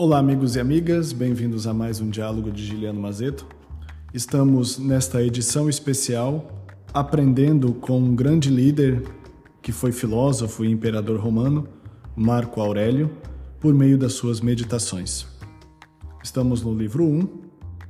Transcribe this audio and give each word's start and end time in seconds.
Olá, 0.00 0.20
amigos 0.20 0.54
e 0.54 0.60
amigas, 0.60 1.12
bem-vindos 1.12 1.66
a 1.66 1.74
mais 1.74 2.00
um 2.00 2.08
diálogo 2.08 2.52
de 2.52 2.64
Giliano 2.64 3.00
Mazeto. 3.00 3.44
Estamos 4.14 4.78
nesta 4.78 5.20
edição 5.24 5.68
especial 5.68 6.64
aprendendo 6.94 7.74
com 7.74 7.98
um 7.98 8.14
grande 8.14 8.48
líder 8.48 9.02
que 9.60 9.72
foi 9.72 9.90
filósofo 9.90 10.64
e 10.64 10.70
imperador 10.70 11.18
romano, 11.18 11.66
Marco 12.14 12.60
Aurélio, 12.60 13.10
por 13.58 13.74
meio 13.74 13.98
das 13.98 14.12
suas 14.12 14.40
meditações. 14.40 15.26
Estamos 16.22 16.62
no 16.62 16.72
livro 16.72 17.04
1 17.04 17.28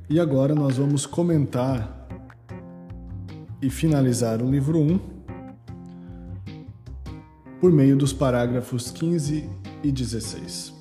e 0.09 0.19
agora 0.19 0.55
nós 0.55 0.77
vamos 0.77 1.05
comentar 1.05 2.07
e 3.61 3.69
finalizar 3.69 4.41
o 4.41 4.49
livro 4.49 4.79
1 4.79 4.99
por 7.61 7.71
meio 7.71 7.95
dos 7.95 8.11
parágrafos 8.11 8.89
15 8.89 9.47
e 9.83 9.91
16. 9.91 10.78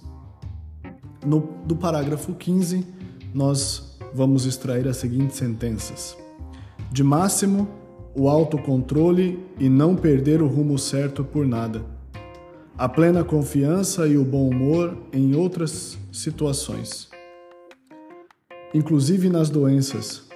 No, 1.25 1.49
do 1.67 1.75
parágrafo 1.75 2.33
15, 2.35 2.87
nós 3.35 3.97
vamos 4.15 4.47
extrair 4.47 4.87
as 4.87 4.97
seguintes 4.97 5.37
sentenças: 5.37 6.17
De 6.91 7.03
máximo, 7.03 7.69
o 8.15 8.29
autocontrole 8.29 9.39
e 9.59 9.69
não 9.69 9.95
perder 9.95 10.43
o 10.43 10.47
rumo 10.47 10.79
certo 10.79 11.25
por 11.25 11.47
nada. 11.47 11.85
A 12.77 12.89
plena 12.89 13.25
confiança 13.25 14.07
e 14.07 14.17
o 14.17 14.25
bom 14.25 14.49
humor 14.49 14.97
em 15.13 15.35
outras 15.35 15.99
situações, 16.13 17.09
inclusive 18.73 19.29
nas 19.29 19.51
doenças, 19.51 20.29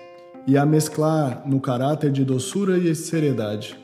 e 0.46 0.58
a 0.58 0.66
mesclar 0.66 1.44
no 1.46 1.60
caráter 1.60 2.10
de 2.10 2.24
doçura 2.24 2.76
e 2.76 2.92
seriedade, 2.96 3.78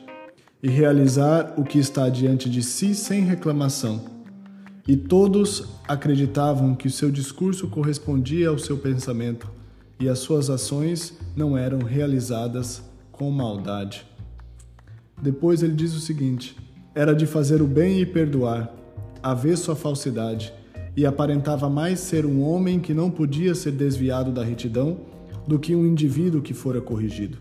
e 0.61 0.69
realizar 0.69 1.53
o 1.57 1.63
que 1.63 1.79
está 1.79 2.09
diante 2.09 2.49
de 2.49 2.61
si 2.61 2.93
sem 2.93 3.21
reclamação 3.21 4.18
e 4.89 4.97
todos 4.97 5.65
acreditavam 5.87 6.73
que 6.73 6.87
o 6.87 6.91
seu 6.91 7.11
discurso 7.11 7.67
correspondia 7.67 8.49
ao 8.49 8.57
seu 8.57 8.75
pensamento 8.75 9.47
e 9.99 10.09
as 10.09 10.17
suas 10.17 10.49
ações 10.49 11.15
não 11.35 11.55
eram 11.55 11.77
realizadas 11.77 12.81
com 13.11 13.29
maldade. 13.29 14.03
Depois 15.21 15.61
ele 15.61 15.75
diz 15.75 15.93
o 15.93 15.99
seguinte: 15.99 16.57
era 16.95 17.13
de 17.13 17.27
fazer 17.27 17.61
o 17.61 17.67
bem 17.67 18.01
e 18.01 18.05
perdoar, 18.05 18.73
avesso 19.21 19.71
à 19.71 19.75
falsidade, 19.75 20.51
e 20.97 21.05
aparentava 21.05 21.69
mais 21.69 21.99
ser 21.99 22.25
um 22.25 22.41
homem 22.41 22.79
que 22.79 22.91
não 22.91 23.11
podia 23.11 23.53
ser 23.53 23.73
desviado 23.73 24.31
da 24.31 24.43
retidão 24.43 25.01
do 25.47 25.59
que 25.59 25.75
um 25.75 25.85
indivíduo 25.85 26.41
que 26.41 26.55
fora 26.55 26.81
corrigido. 26.81 27.37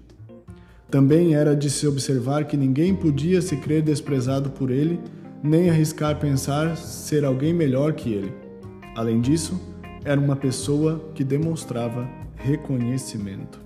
Também 0.90 1.34
era 1.34 1.56
de 1.56 1.70
se 1.70 1.86
observar 1.86 2.44
que 2.44 2.58
ninguém 2.58 2.94
podia 2.94 3.40
se 3.40 3.56
crer 3.56 3.80
desprezado 3.80 4.50
por 4.50 4.70
ele 4.70 5.00
nem 5.42 5.70
arriscar 5.70 6.18
pensar 6.18 6.76
ser 6.76 7.24
alguém 7.24 7.52
melhor 7.52 7.92
que 7.92 8.12
ele. 8.12 8.32
Além 8.96 9.20
disso, 9.20 9.60
era 10.04 10.20
uma 10.20 10.36
pessoa 10.36 11.10
que 11.14 11.22
demonstrava 11.22 12.08
reconhecimento. 12.36 13.60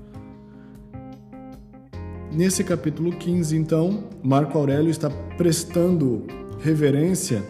Nesse 2.30 2.64
capítulo 2.64 3.12
15, 3.12 3.56
então, 3.56 4.04
Marco 4.22 4.56
Aurélio 4.56 4.90
está 4.90 5.10
prestando 5.36 6.26
reverência 6.60 7.42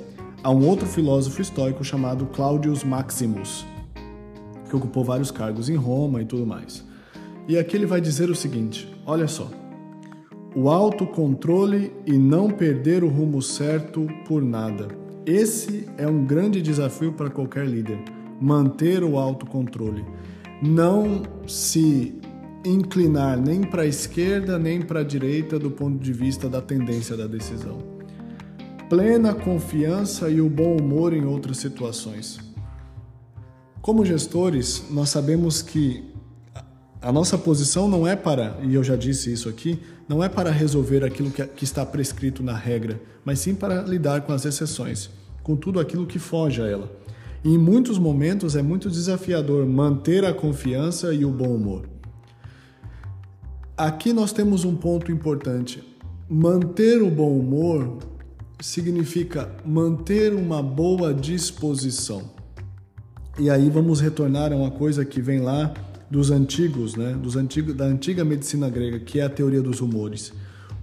a 0.43 0.50
um 0.50 0.67
outro 0.67 0.87
filósofo 0.87 1.41
estoico 1.41 1.84
chamado 1.84 2.27
Claudius 2.27 2.83
Maximus, 2.83 3.65
que 4.69 4.75
ocupou 4.75 5.05
vários 5.05 5.31
cargos 5.31 5.69
em 5.69 5.77
Roma 5.77 6.20
e 6.20 6.25
tudo 6.25 6.45
mais. 6.45 6.84
E 7.47 7.56
aqui 7.56 7.77
ele 7.77 7.87
vai 7.87 8.00
dizer 8.00 8.28
o 8.28 8.34
seguinte: 8.34 8.93
olha 9.06 9.28
só 9.28 9.62
o 10.55 10.69
autocontrole 10.69 11.92
e 12.06 12.12
não 12.12 12.50
perder 12.50 13.03
o 13.03 13.08
rumo 13.08 13.41
certo 13.41 14.06
por 14.27 14.42
nada. 14.42 14.88
Esse 15.25 15.87
é 15.97 16.06
um 16.06 16.25
grande 16.25 16.60
desafio 16.60 17.12
para 17.12 17.31
qualquer 17.31 17.66
líder, 17.66 17.99
manter 18.41 19.03
o 19.03 19.16
autocontrole. 19.16 20.04
Não 20.60 21.22
se 21.47 22.15
inclinar 22.65 23.41
nem 23.41 23.62
para 23.62 23.82
a 23.82 23.87
esquerda 23.87 24.59
nem 24.59 24.81
para 24.81 25.00
a 25.00 25.04
direita 25.04 25.59
do 25.59 25.71
ponto 25.71 25.99
de 25.99 26.12
vista 26.12 26.49
da 26.49 26.60
tendência 26.60 27.16
da 27.16 27.27
decisão. 27.27 27.78
Plena 28.88 29.34
confiança 29.34 30.28
e 30.28 30.41
o 30.41 30.50
bom 30.50 30.77
humor 30.77 31.12
em 31.12 31.25
outras 31.25 31.56
situações. 31.56 32.38
Como 33.81 34.04
gestores, 34.04 34.84
nós 34.91 35.09
sabemos 35.09 35.62
que 35.62 36.12
a 37.03 37.11
nossa 37.11 37.37
posição 37.37 37.89
não 37.89 38.07
é 38.07 38.15
para, 38.15 38.57
e 38.63 38.75
eu 38.75 38.85
já 38.85 38.95
disse 38.95 39.33
isso 39.33 39.49
aqui, 39.49 39.79
não 40.09 40.23
é 40.23 40.29
para 40.29 40.53
resolver 40.53 41.05
aquilo 41.05 41.33
que, 41.33 41.45
que 41.45 41.65
está 41.65 41.85
prescrito 41.85 42.45
na 42.45 42.57
regra, 42.57 43.01
mas 43.25 43.41
sim 43.41 43.57
para 43.57 43.83
lidar 43.83 44.21
com 44.21 44.33
as 44.33 44.45
exceções, 44.45 45.11
com 45.43 45.57
tudo 45.57 45.81
aquilo 45.81 46.07
que 46.07 46.21
foge 46.21 46.63
a 46.63 46.67
ela. 46.67 46.91
E 47.45 47.53
em 47.53 47.59
muitos 47.59 47.99
momentos 47.99 48.55
é 48.55 48.63
muito 48.63 48.89
desafiador 48.89 49.67
manter 49.67 50.25
a 50.25 50.33
confiança 50.33 51.13
e 51.13 51.25
o 51.25 51.31
bom 51.31 51.53
humor. 51.57 51.89
Aqui 53.77 54.13
nós 54.13 54.33
temos 54.33 54.65
um 54.65 54.77
ponto 54.77 55.11
importante. 55.11 55.83
Manter 56.29 57.03
o 57.03 57.11
bom 57.11 57.37
humor 57.37 57.99
significa 58.61 59.51
manter 59.67 60.33
uma 60.33 60.63
boa 60.63 61.13
disposição. 61.13 62.31
E 63.41 63.51
aí 63.51 63.69
vamos 63.69 64.01
retornar 64.01 64.53
a 64.53 64.57
uma 64.57 64.71
coisa 64.71 65.05
que 65.05 65.21
vem 65.21 65.41
lá 65.41 65.75
dos 66.12 66.31
antigos, 66.31 66.95
né, 66.95 67.15
dos 67.15 67.37
antigos, 67.37 67.75
da 67.75 67.87
antiga 67.87 68.23
medicina 68.23 68.69
grega, 68.69 69.00
que 69.00 69.19
é 69.19 69.23
a 69.23 69.31
teoria 69.31 69.62
dos 69.62 69.81
humores. 69.81 70.31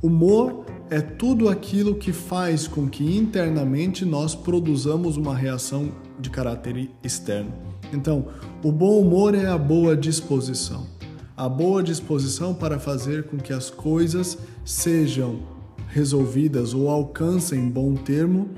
Humor 0.01 0.66
é 0.90 1.00
tudo 1.01 1.50
aquilo 1.50 1.94
que 1.94 2.12
faz 2.12 2.67
com 2.67 2.90
que 2.90 3.16
internamente 3.16 4.03
nós 4.03 4.34
produzamos 4.34 5.18
uma 5.18 5.35
reação 5.35 5.91
de 6.19 6.31
caráter 6.31 6.89
externo. 7.03 7.53
Então, 7.94 8.25
o 8.63 8.72
bom 8.72 9.00
humor 9.00 9.35
é 9.35 9.45
a 9.45 9.56
boa 9.56 9.95
disposição. 9.95 10.88
A 11.38 11.47
boa 11.47 11.84
disposição 11.84 12.56
para 12.56 12.79
fazer 12.79 13.25
com 13.25 13.38
que 13.38 13.53
as 13.53 13.69
coisas 13.69 14.35
sejam 14.66 15.41
resolvidas 15.89 16.73
ou 16.73 16.89
alcancem 16.89 17.69
bom 17.69 17.94
termo 17.94 18.50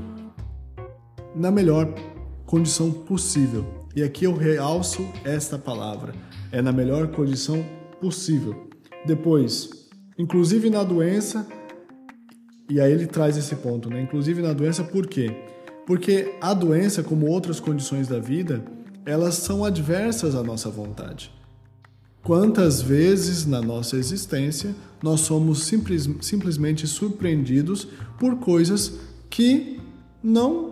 na 1.36 1.52
melhor 1.52 1.94
condição 2.46 2.90
possível. 2.90 3.81
E 3.96 4.04
aqui 4.04 4.26
eu 4.26 4.36
realço 4.36 5.06
esta 5.24 5.58
palavra 5.58 6.14
é 6.52 6.62
na 6.62 6.72
melhor 6.72 7.08
condição 7.08 7.66
possível. 8.00 8.70
Depois, 9.06 9.70
inclusive 10.18 10.70
na 10.70 10.84
doença, 10.84 11.48
e 12.70 12.80
aí 12.80 12.92
ele 12.92 13.08
traz 13.08 13.36
esse 13.36 13.56
ponto, 13.56 13.90
né? 13.90 14.02
Inclusive 14.02 14.42
na 14.42 14.54
doença, 14.54 14.84
por 14.84 15.08
quê? 15.08 15.32
Porque 15.86 16.36
a 16.40 16.54
doença, 16.54 17.04
como 17.04 17.28
outras 17.28 17.60
condições 17.60 18.08
da 18.08 18.20
vida, 18.20 18.64
elas 19.06 19.36
são 19.36 19.66
adversas 19.66 20.36
à 20.36 20.44
nossa 20.44 20.70
vontade. 20.70 21.32
Quantas 22.24 22.82
vezes 22.82 23.46
na 23.46 23.62
nossa 23.62 23.98
existência 23.98 24.76
nós 25.04 25.22
somos 25.22 25.64
simples, 25.64 26.08
simplesmente 26.22 26.88
surpreendidos 26.88 27.88
por 28.20 28.38
coisas 28.38 29.00
que 29.30 29.80
não 30.24 30.71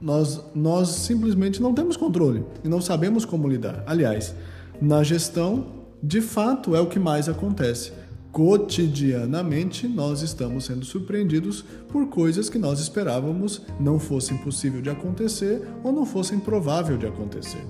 nós, 0.00 0.42
nós 0.54 0.88
simplesmente 0.88 1.60
não 1.60 1.74
temos 1.74 1.96
controle 1.96 2.44
e 2.64 2.68
não 2.68 2.80
sabemos 2.80 3.24
como 3.24 3.48
lidar. 3.48 3.82
Aliás, 3.86 4.34
na 4.80 5.02
gestão, 5.02 5.66
de 6.02 6.20
fato, 6.20 6.74
é 6.74 6.80
o 6.80 6.86
que 6.86 6.98
mais 6.98 7.28
acontece. 7.28 7.92
Cotidianamente, 8.32 9.88
nós 9.88 10.22
estamos 10.22 10.64
sendo 10.64 10.84
surpreendidos 10.84 11.64
por 11.88 12.06
coisas 12.08 12.48
que 12.48 12.58
nós 12.58 12.78
esperávamos 12.78 13.62
não 13.78 13.98
fossem 13.98 14.36
possível 14.38 14.80
de 14.80 14.88
acontecer 14.88 15.66
ou 15.82 15.92
não 15.92 16.06
fossem 16.06 16.38
provável 16.38 16.96
de 16.96 17.06
acontecer. 17.06 17.62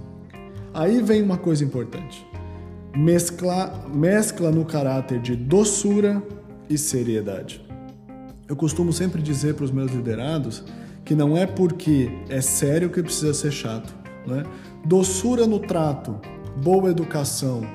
Aí 0.72 1.02
vem 1.02 1.22
uma 1.22 1.38
coisa 1.38 1.64
importante. 1.64 2.24
Mescla, 2.94 3.88
mescla 3.92 4.50
no 4.50 4.64
caráter 4.64 5.20
de 5.20 5.34
doçura 5.34 6.22
e 6.68 6.76
seriedade. 6.76 7.64
Eu 8.46 8.54
costumo 8.54 8.92
sempre 8.92 9.22
dizer 9.22 9.54
para 9.54 9.64
os 9.64 9.70
meus 9.70 9.90
liderados 9.92 10.64
que 11.10 11.14
não 11.16 11.36
é 11.36 11.44
porque 11.44 12.08
é 12.28 12.40
sério 12.40 12.88
que 12.88 13.02
precisa 13.02 13.34
ser 13.34 13.50
chato. 13.50 13.92
Né? 14.24 14.44
Doçura 14.86 15.44
no 15.44 15.58
trato, 15.58 16.20
boa 16.62 16.88
educação, 16.88 17.66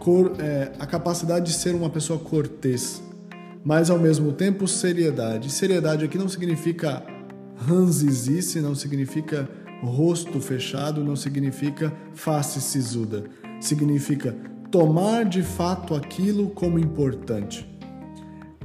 cor, 0.00 0.32
é, 0.40 0.72
a 0.76 0.84
capacidade 0.84 1.46
de 1.46 1.52
ser 1.52 1.72
uma 1.72 1.88
pessoa 1.88 2.18
cortês, 2.18 3.00
mas 3.62 3.90
ao 3.90 3.98
mesmo 4.00 4.32
tempo 4.32 4.66
seriedade. 4.66 5.52
Seriedade 5.52 6.04
aqui 6.04 6.18
não 6.18 6.28
significa 6.28 7.04
ranzizice, 7.64 8.60
não 8.60 8.74
significa 8.74 9.48
rosto 9.80 10.40
fechado, 10.40 11.04
não 11.04 11.14
significa 11.14 11.92
face 12.12 12.60
sisuda. 12.60 13.22
Significa 13.60 14.34
tomar 14.68 15.26
de 15.26 15.44
fato 15.44 15.94
aquilo 15.94 16.50
como 16.50 16.76
importante. 16.76 17.64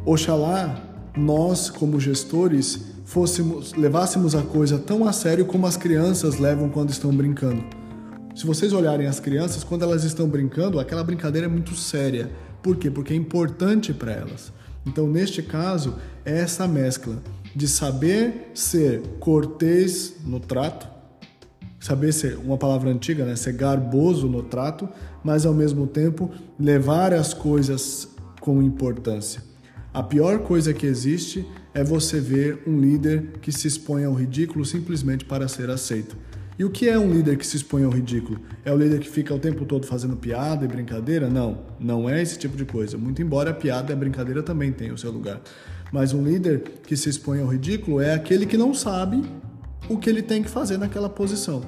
Oxalá 0.03 0.83
nós, 1.15 1.69
como 1.69 1.99
gestores, 1.99 2.96
fôssemos, 3.07 3.73
levássemos 3.73 4.35
a 4.35 4.41
coisa 4.41 4.77
tão 4.77 5.07
a 5.07 5.13
sério 5.13 5.45
como 5.45 5.65
as 5.65 5.77
crianças 5.77 6.37
levam 6.39 6.69
quando 6.69 6.89
estão 6.89 7.09
brincando. 7.15 7.63
Se 8.35 8.45
vocês 8.45 8.73
olharem 8.73 9.07
as 9.07 9.17
crianças, 9.17 9.63
quando 9.63 9.83
elas 9.83 10.03
estão 10.03 10.27
brincando, 10.27 10.77
aquela 10.77 11.05
brincadeira 11.05 11.47
é 11.47 11.49
muito 11.49 11.73
séria. 11.73 12.29
Por 12.61 12.75
quê? 12.75 12.91
Porque 12.91 13.13
é 13.13 13.15
importante 13.15 13.93
para 13.93 14.11
elas. 14.11 14.51
Então, 14.85 15.07
neste 15.07 15.41
caso, 15.41 15.95
é 16.25 16.37
essa 16.39 16.67
mescla 16.67 17.15
de 17.55 17.65
saber 17.65 18.51
ser 18.53 19.01
cortês 19.21 20.15
no 20.25 20.41
trato, 20.41 20.85
saber 21.79 22.11
ser 22.11 22.37
uma 22.37 22.57
palavra 22.57 22.89
antiga, 22.89 23.23
né? 23.23 23.37
Ser 23.37 23.53
garboso 23.53 24.27
no 24.27 24.43
trato, 24.43 24.87
mas 25.23 25.45
ao 25.45 25.53
mesmo 25.53 25.87
tempo 25.87 26.29
levar 26.59 27.13
as 27.13 27.33
coisas 27.33 28.09
com 28.41 28.61
importância. 28.61 29.41
A 29.93 30.03
pior 30.03 30.39
coisa 30.39 30.73
que 30.73 30.85
existe 30.85 31.47
é 31.77 31.83
você 31.83 32.19
ver 32.19 32.63
um 32.65 32.79
líder 32.79 33.33
que 33.39 33.51
se 33.51 33.67
expõe 33.67 34.03
ao 34.03 34.11
ridículo 34.11 34.65
simplesmente 34.65 35.23
para 35.23 35.47
ser 35.47 35.69
aceito. 35.69 36.17
E 36.57 36.65
o 36.65 36.71
que 36.71 36.89
é 36.89 36.97
um 36.97 37.13
líder 37.13 37.37
que 37.37 37.45
se 37.45 37.55
expõe 37.55 37.83
ao 37.83 37.91
ridículo? 37.91 38.39
É 38.65 38.73
o 38.73 38.75
líder 38.75 38.99
que 38.99 39.07
fica 39.07 39.31
o 39.31 39.37
tempo 39.37 39.63
todo 39.63 39.85
fazendo 39.85 40.17
piada 40.17 40.65
e 40.65 40.67
brincadeira? 40.67 41.29
Não, 41.29 41.59
não 41.79 42.09
é 42.09 42.19
esse 42.19 42.39
tipo 42.39 42.57
de 42.57 42.65
coisa. 42.65 42.97
Muito 42.97 43.21
embora 43.21 43.51
a 43.51 43.53
piada 43.53 43.91
e 43.91 43.93
a 43.93 43.95
brincadeira 43.95 44.41
também 44.41 44.71
tenham 44.71 44.95
o 44.95 44.97
seu 44.97 45.11
lugar. 45.11 45.39
Mas 45.91 46.13
um 46.13 46.23
líder 46.23 46.63
que 46.81 46.97
se 46.97 47.09
expõe 47.09 47.41
ao 47.41 47.47
ridículo 47.47 48.01
é 48.01 48.15
aquele 48.15 48.47
que 48.47 48.57
não 48.57 48.73
sabe 48.73 49.21
o 49.87 49.99
que 49.99 50.09
ele 50.09 50.23
tem 50.23 50.41
que 50.41 50.49
fazer 50.49 50.79
naquela 50.79 51.07
posição. 51.07 51.61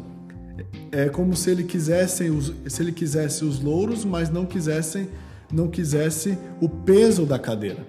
É 0.91 1.07
como 1.07 1.35
se 1.35 1.51
ele 1.51 1.63
quisesse 1.65 2.31
os, 2.31 2.51
se 2.65 2.81
ele 2.81 2.91
quisesse 2.91 3.45
os 3.45 3.61
louros, 3.61 4.03
mas 4.03 4.31
não 4.31 4.47
quisesse 4.47 5.07
não 5.53 5.67
quisesse 5.67 6.35
o 6.59 6.67
peso 6.67 7.27
da 7.27 7.37
cadeira. 7.37 7.85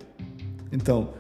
Então, 0.71 1.15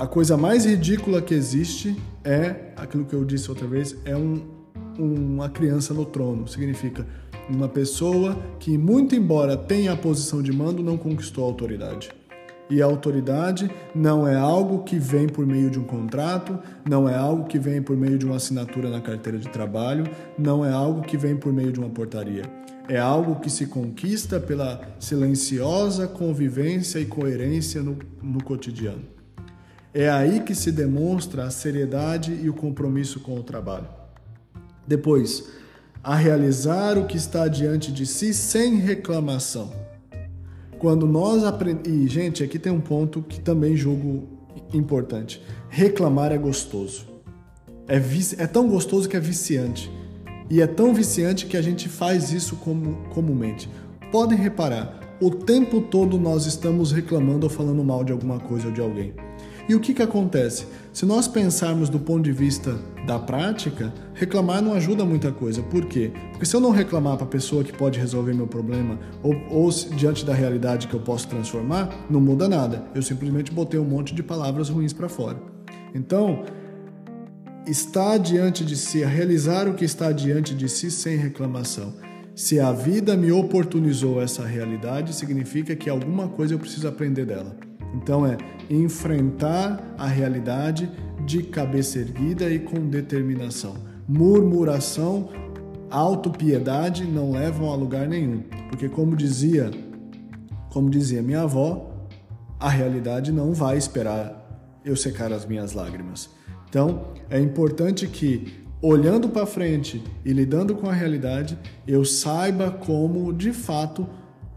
a 0.00 0.06
coisa 0.06 0.34
mais 0.34 0.64
ridícula 0.64 1.20
que 1.20 1.34
existe 1.34 1.94
é 2.24 2.72
aquilo 2.74 3.04
que 3.04 3.12
eu 3.12 3.22
disse 3.22 3.50
outra 3.50 3.66
vez, 3.66 3.94
é 4.06 4.16
um 4.16 4.58
uma 4.98 5.48
criança 5.48 5.94
no 5.94 6.04
trono. 6.04 6.46
Significa 6.46 7.06
uma 7.48 7.68
pessoa 7.68 8.36
que, 8.58 8.76
muito 8.76 9.14
embora 9.14 9.56
tenha 9.56 9.92
a 9.92 9.96
posição 9.96 10.42
de 10.42 10.52
mando, 10.52 10.82
não 10.82 10.98
conquistou 10.98 11.44
a 11.44 11.46
autoridade. 11.46 12.10
E 12.68 12.80
a 12.80 12.84
autoridade 12.84 13.70
não 13.94 14.26
é 14.26 14.36
algo 14.36 14.84
que 14.84 14.98
vem 14.98 15.26
por 15.26 15.46
meio 15.46 15.70
de 15.70 15.78
um 15.78 15.84
contrato, 15.84 16.58
não 16.88 17.08
é 17.08 17.16
algo 17.16 17.44
que 17.44 17.58
vem 17.58 17.82
por 17.82 17.96
meio 17.96 18.16
de 18.16 18.24
uma 18.24 18.36
assinatura 18.36 18.88
na 18.88 19.00
carteira 19.00 19.38
de 19.38 19.48
trabalho, 19.48 20.04
não 20.38 20.64
é 20.64 20.70
algo 20.70 21.02
que 21.02 21.16
vem 21.16 21.36
por 21.36 21.52
meio 21.52 21.72
de 21.72 21.80
uma 21.80 21.88
portaria. 21.88 22.42
É 22.88 22.98
algo 22.98 23.40
que 23.40 23.50
se 23.50 23.66
conquista 23.66 24.38
pela 24.38 24.80
silenciosa 24.98 26.06
convivência 26.06 26.98
e 26.98 27.06
coerência 27.06 27.82
no, 27.82 27.98
no 28.22 28.42
cotidiano. 28.42 29.19
É 29.92 30.08
aí 30.08 30.40
que 30.40 30.54
se 30.54 30.70
demonstra 30.70 31.44
a 31.44 31.50
seriedade 31.50 32.32
e 32.32 32.48
o 32.48 32.54
compromisso 32.54 33.18
com 33.20 33.34
o 33.36 33.42
trabalho. 33.42 33.88
Depois, 34.86 35.48
a 36.02 36.14
realizar 36.14 36.96
o 36.96 37.06
que 37.06 37.16
está 37.16 37.48
diante 37.48 37.92
de 37.92 38.06
si 38.06 38.32
sem 38.32 38.76
reclamação. 38.76 39.72
Quando 40.78 41.06
nós 41.06 41.44
aprendemos. 41.44 41.88
E, 41.88 42.08
gente, 42.08 42.42
aqui 42.42 42.58
tem 42.58 42.72
um 42.72 42.80
ponto 42.80 43.20
que 43.22 43.40
também 43.40 43.76
julgo 43.76 44.28
importante: 44.72 45.42
reclamar 45.68 46.32
é 46.32 46.38
gostoso. 46.38 47.06
É, 47.88 47.96
é 48.42 48.46
tão 48.46 48.68
gostoso 48.68 49.08
que 49.08 49.16
é 49.16 49.20
viciante. 49.20 49.90
E 50.48 50.60
é 50.60 50.66
tão 50.66 50.94
viciante 50.94 51.46
que 51.46 51.56
a 51.56 51.62
gente 51.62 51.88
faz 51.88 52.32
isso 52.32 52.56
como, 52.56 53.08
comumente. 53.10 53.68
Podem 54.10 54.38
reparar, 54.38 55.00
o 55.20 55.30
tempo 55.30 55.80
todo 55.80 56.18
nós 56.18 56.46
estamos 56.46 56.90
reclamando 56.90 57.46
ou 57.46 57.50
falando 57.50 57.84
mal 57.84 58.02
de 58.02 58.10
alguma 58.10 58.40
coisa 58.40 58.66
ou 58.68 58.72
de 58.72 58.80
alguém. 58.80 59.14
E 59.68 59.74
o 59.74 59.80
que, 59.80 59.94
que 59.94 60.02
acontece? 60.02 60.66
Se 60.92 61.06
nós 61.06 61.28
pensarmos 61.28 61.88
do 61.88 61.98
ponto 61.98 62.22
de 62.22 62.32
vista 62.32 62.78
da 63.06 63.18
prática, 63.18 63.92
reclamar 64.14 64.62
não 64.62 64.74
ajuda 64.74 65.04
muita 65.04 65.30
coisa. 65.30 65.62
Por 65.62 65.86
quê? 65.86 66.12
Porque 66.30 66.46
se 66.46 66.54
eu 66.54 66.60
não 66.60 66.70
reclamar 66.70 67.16
para 67.16 67.26
a 67.26 67.28
pessoa 67.28 67.62
que 67.64 67.72
pode 67.72 67.98
resolver 67.98 68.34
meu 68.34 68.46
problema 68.46 68.98
ou, 69.22 69.34
ou 69.50 69.70
diante 69.70 70.24
da 70.24 70.34
realidade 70.34 70.88
que 70.88 70.94
eu 70.94 71.00
posso 71.00 71.28
transformar, 71.28 71.88
não 72.10 72.20
muda 72.20 72.48
nada. 72.48 72.84
Eu 72.94 73.02
simplesmente 73.02 73.52
botei 73.52 73.78
um 73.78 73.84
monte 73.84 74.14
de 74.14 74.22
palavras 74.22 74.68
ruins 74.68 74.92
para 74.92 75.08
fora. 75.08 75.38
Então, 75.94 76.44
está 77.66 78.16
diante 78.16 78.64
de 78.64 78.76
si, 78.76 79.04
realizar 79.04 79.68
o 79.68 79.74
que 79.74 79.84
está 79.84 80.12
diante 80.12 80.54
de 80.54 80.68
si 80.68 80.90
sem 80.90 81.16
reclamação. 81.16 81.94
Se 82.34 82.58
a 82.58 82.72
vida 82.72 83.16
me 83.16 83.30
oportunizou 83.30 84.22
essa 84.22 84.44
realidade, 84.44 85.14
significa 85.14 85.76
que 85.76 85.90
alguma 85.90 86.28
coisa 86.28 86.54
eu 86.54 86.58
preciso 86.58 86.88
aprender 86.88 87.26
dela. 87.26 87.69
Então 87.94 88.26
é 88.26 88.36
enfrentar 88.68 89.94
a 89.98 90.06
realidade 90.06 90.90
de 91.24 91.42
cabeça 91.42 91.98
erguida 91.98 92.48
e 92.48 92.58
com 92.58 92.88
determinação. 92.88 93.74
Murmuração, 94.08 95.28
autopiedade 95.90 97.04
não 97.04 97.32
levam 97.32 97.70
a 97.70 97.74
lugar 97.74 98.08
nenhum, 98.08 98.42
porque 98.68 98.88
como 98.88 99.16
dizia, 99.16 99.70
como 100.70 100.88
dizia 100.88 101.22
minha 101.22 101.42
avó, 101.42 102.08
a 102.58 102.68
realidade 102.68 103.32
não 103.32 103.52
vai 103.52 103.76
esperar 103.76 104.36
eu 104.84 104.96
secar 104.96 105.32
as 105.32 105.44
minhas 105.44 105.72
lágrimas. 105.72 106.30
Então, 106.68 107.08
é 107.28 107.40
importante 107.40 108.06
que 108.06 108.60
olhando 108.82 109.28
para 109.28 109.44
frente 109.46 110.02
e 110.24 110.32
lidando 110.32 110.74
com 110.74 110.88
a 110.88 110.92
realidade, 110.92 111.58
eu 111.86 112.04
saiba 112.04 112.70
como 112.70 113.32
de 113.32 113.52
fato 113.52 114.06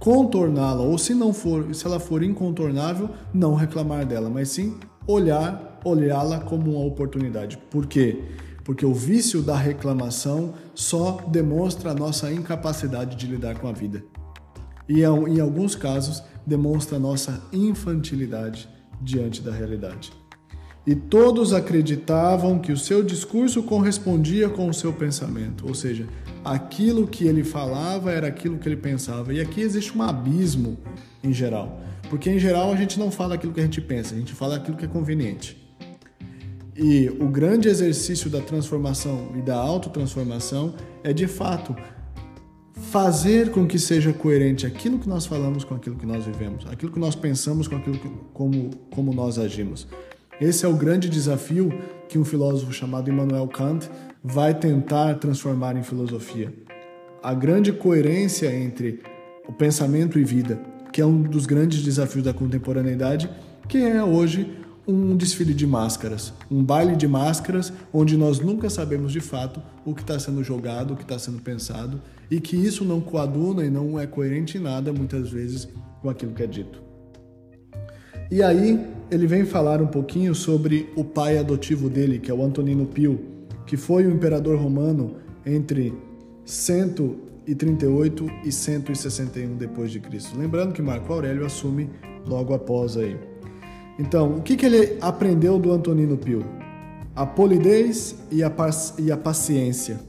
contorná-la, 0.03 0.81
ou 0.81 0.97
se 0.97 1.15
não 1.15 1.31
for, 1.31 1.73
se 1.73 1.87
ela 1.87 1.97
for 1.97 2.21
incontornável, 2.23 3.09
não 3.33 3.55
reclamar 3.55 4.05
dela, 4.05 4.29
mas 4.29 4.49
sim 4.49 4.77
olhar, 5.07 5.79
olhá-la 5.85 6.41
como 6.41 6.71
uma 6.71 6.85
oportunidade. 6.85 7.57
Por 7.71 7.87
quê? 7.87 8.21
Porque 8.65 8.85
o 8.85 8.93
vício 8.93 9.41
da 9.41 9.55
reclamação 9.55 10.55
só 10.75 11.21
demonstra 11.29 11.91
a 11.91 11.93
nossa 11.93 12.29
incapacidade 12.33 13.15
de 13.15 13.25
lidar 13.27 13.57
com 13.59 13.69
a 13.69 13.71
vida. 13.71 14.03
E 14.89 15.03
em 15.03 15.39
alguns 15.39 15.73
casos 15.73 16.21
demonstra 16.45 16.97
a 16.97 16.99
nossa 16.99 17.41
infantilidade 17.53 18.67
diante 19.01 19.41
da 19.41 19.53
realidade. 19.53 20.11
E 20.85 20.93
todos 20.95 21.53
acreditavam 21.53 22.59
que 22.59 22.71
o 22.71 22.77
seu 22.77 23.03
discurso 23.03 23.63
correspondia 23.63 24.49
com 24.49 24.67
o 24.67 24.73
seu 24.73 24.91
pensamento, 24.91 25.65
ou 25.65 25.73
seja, 25.73 26.05
aquilo 26.43 27.07
que 27.07 27.25
ele 27.25 27.43
falava 27.43 28.11
era 28.11 28.27
aquilo 28.27 28.57
que 28.57 28.67
ele 28.67 28.75
pensava. 28.75 29.33
E 29.33 29.39
aqui 29.39 29.61
existe 29.61 29.97
um 29.97 30.01
abismo 30.01 30.77
em 31.23 31.31
geral, 31.31 31.79
porque 32.09 32.29
em 32.29 32.37
geral 32.37 32.71
a 32.71 32.75
gente 32.75 32.99
não 32.99 33.09
fala 33.09 33.35
aquilo 33.35 33.53
que 33.53 33.61
a 33.61 33.63
gente 33.63 33.79
pensa, 33.79 34.13
a 34.13 34.17
gente 34.17 34.33
fala 34.33 34.57
aquilo 34.57 34.75
que 34.75 34.83
é 34.83 34.87
conveniente. 34.87 35.57
E 36.75 37.07
o 37.19 37.27
grande 37.27 37.69
exercício 37.69 38.29
da 38.29 38.41
transformação 38.41 39.31
e 39.35 39.41
da 39.41 39.55
autotransformação 39.55 40.73
é 41.03 41.13
de 41.13 41.27
fato 41.27 41.75
fazer 42.73 43.51
com 43.51 43.65
que 43.65 43.77
seja 43.77 44.11
coerente 44.11 44.65
aquilo 44.65 44.99
que 44.99 45.07
nós 45.07 45.25
falamos 45.25 45.63
com 45.63 45.75
aquilo 45.75 45.95
que 45.95 46.05
nós 46.05 46.25
vivemos, 46.25 46.65
aquilo 46.65 46.91
que 46.91 46.99
nós 46.99 47.15
pensamos 47.15 47.67
com 47.67 47.75
aquilo 47.75 47.97
que, 47.97 48.09
como, 48.33 48.71
como 48.91 49.13
nós 49.13 49.37
agimos. 49.37 49.87
Esse 50.43 50.65
é 50.65 50.67
o 50.67 50.75
grande 50.75 51.07
desafio 51.07 51.71
que 52.09 52.19
um 52.19 52.25
filósofo 52.25 52.73
chamado 52.73 53.09
Immanuel 53.09 53.47
Kant 53.47 53.89
vai 54.21 54.53
tentar 54.53 55.15
transformar 55.15 55.77
em 55.77 55.83
filosofia. 55.83 56.53
A 57.23 57.33
grande 57.33 57.71
coerência 57.71 58.53
entre 58.53 58.99
o 59.47 59.53
pensamento 59.53 60.19
e 60.19 60.23
vida, 60.25 60.59
que 60.91 60.99
é 60.99 61.05
um 61.05 61.21
dos 61.21 61.45
grandes 61.45 61.81
desafios 61.81 62.25
da 62.25 62.33
contemporaneidade, 62.33 63.29
que 63.69 63.77
é 63.77 64.03
hoje 64.03 64.53
um 64.85 65.15
desfile 65.15 65.53
de 65.53 65.65
máscaras, 65.65 66.33
um 66.51 66.61
baile 66.61 66.97
de 66.97 67.07
máscaras 67.07 67.71
onde 67.93 68.17
nós 68.17 68.41
nunca 68.41 68.69
sabemos 68.69 69.13
de 69.13 69.21
fato 69.21 69.61
o 69.85 69.95
que 69.95 70.01
está 70.01 70.19
sendo 70.19 70.43
jogado, 70.43 70.93
o 70.93 70.97
que 70.97 71.03
está 71.03 71.17
sendo 71.17 71.41
pensado 71.41 72.01
e 72.29 72.41
que 72.41 72.57
isso 72.57 72.83
não 72.83 72.99
coaduna 72.99 73.63
e 73.63 73.69
não 73.69 73.97
é 73.97 74.05
coerente 74.05 74.57
em 74.57 74.61
nada 74.61 74.91
muitas 74.91 75.29
vezes 75.29 75.69
com 76.01 76.09
aquilo 76.09 76.33
que 76.33 76.43
é 76.43 76.47
dito. 76.47 76.83
E 78.29 78.41
aí 78.41 78.79
ele 79.13 79.27
vem 79.27 79.45
falar 79.45 79.81
um 79.81 79.87
pouquinho 79.87 80.33
sobre 80.33 80.91
o 80.95 81.03
pai 81.03 81.37
adotivo 81.37 81.89
dele, 81.89 82.17
que 82.17 82.31
é 82.31 82.33
o 82.33 82.43
Antonino 82.43 82.85
Pio, 82.85 83.19
que 83.65 83.77
foi 83.77 84.05
o 84.05 84.11
imperador 84.11 84.57
romano 84.57 85.17
entre 85.45 85.93
138 86.45 88.25
e 88.43 88.51
161 88.51 89.55
depois 89.55 89.91
de 89.91 89.99
Cristo. 89.99 90.37
Lembrando 90.37 90.73
que 90.73 90.81
Marco 90.81 91.13
Aurélio 91.13 91.45
assume 91.45 91.89
logo 92.25 92.53
após 92.53 92.97
aí. 92.97 93.15
Então, 93.99 94.37
o 94.37 94.41
que, 94.41 94.55
que 94.55 94.65
ele 94.65 94.97
aprendeu 94.99 95.59
do 95.59 95.71
Antonino 95.71 96.17
Pio? 96.17 96.43
A 97.15 97.25
polidez 97.25 98.15
e 98.31 98.43
a, 98.43 98.51
e 98.97 99.11
a 99.11 99.17
paciência, 99.17 99.99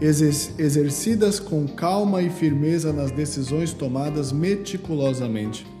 exercidas 0.00 1.40
com 1.40 1.66
calma 1.66 2.20
e 2.20 2.28
firmeza 2.28 2.92
nas 2.92 3.10
decisões 3.10 3.72
tomadas 3.72 4.30
meticulosamente 4.30 5.73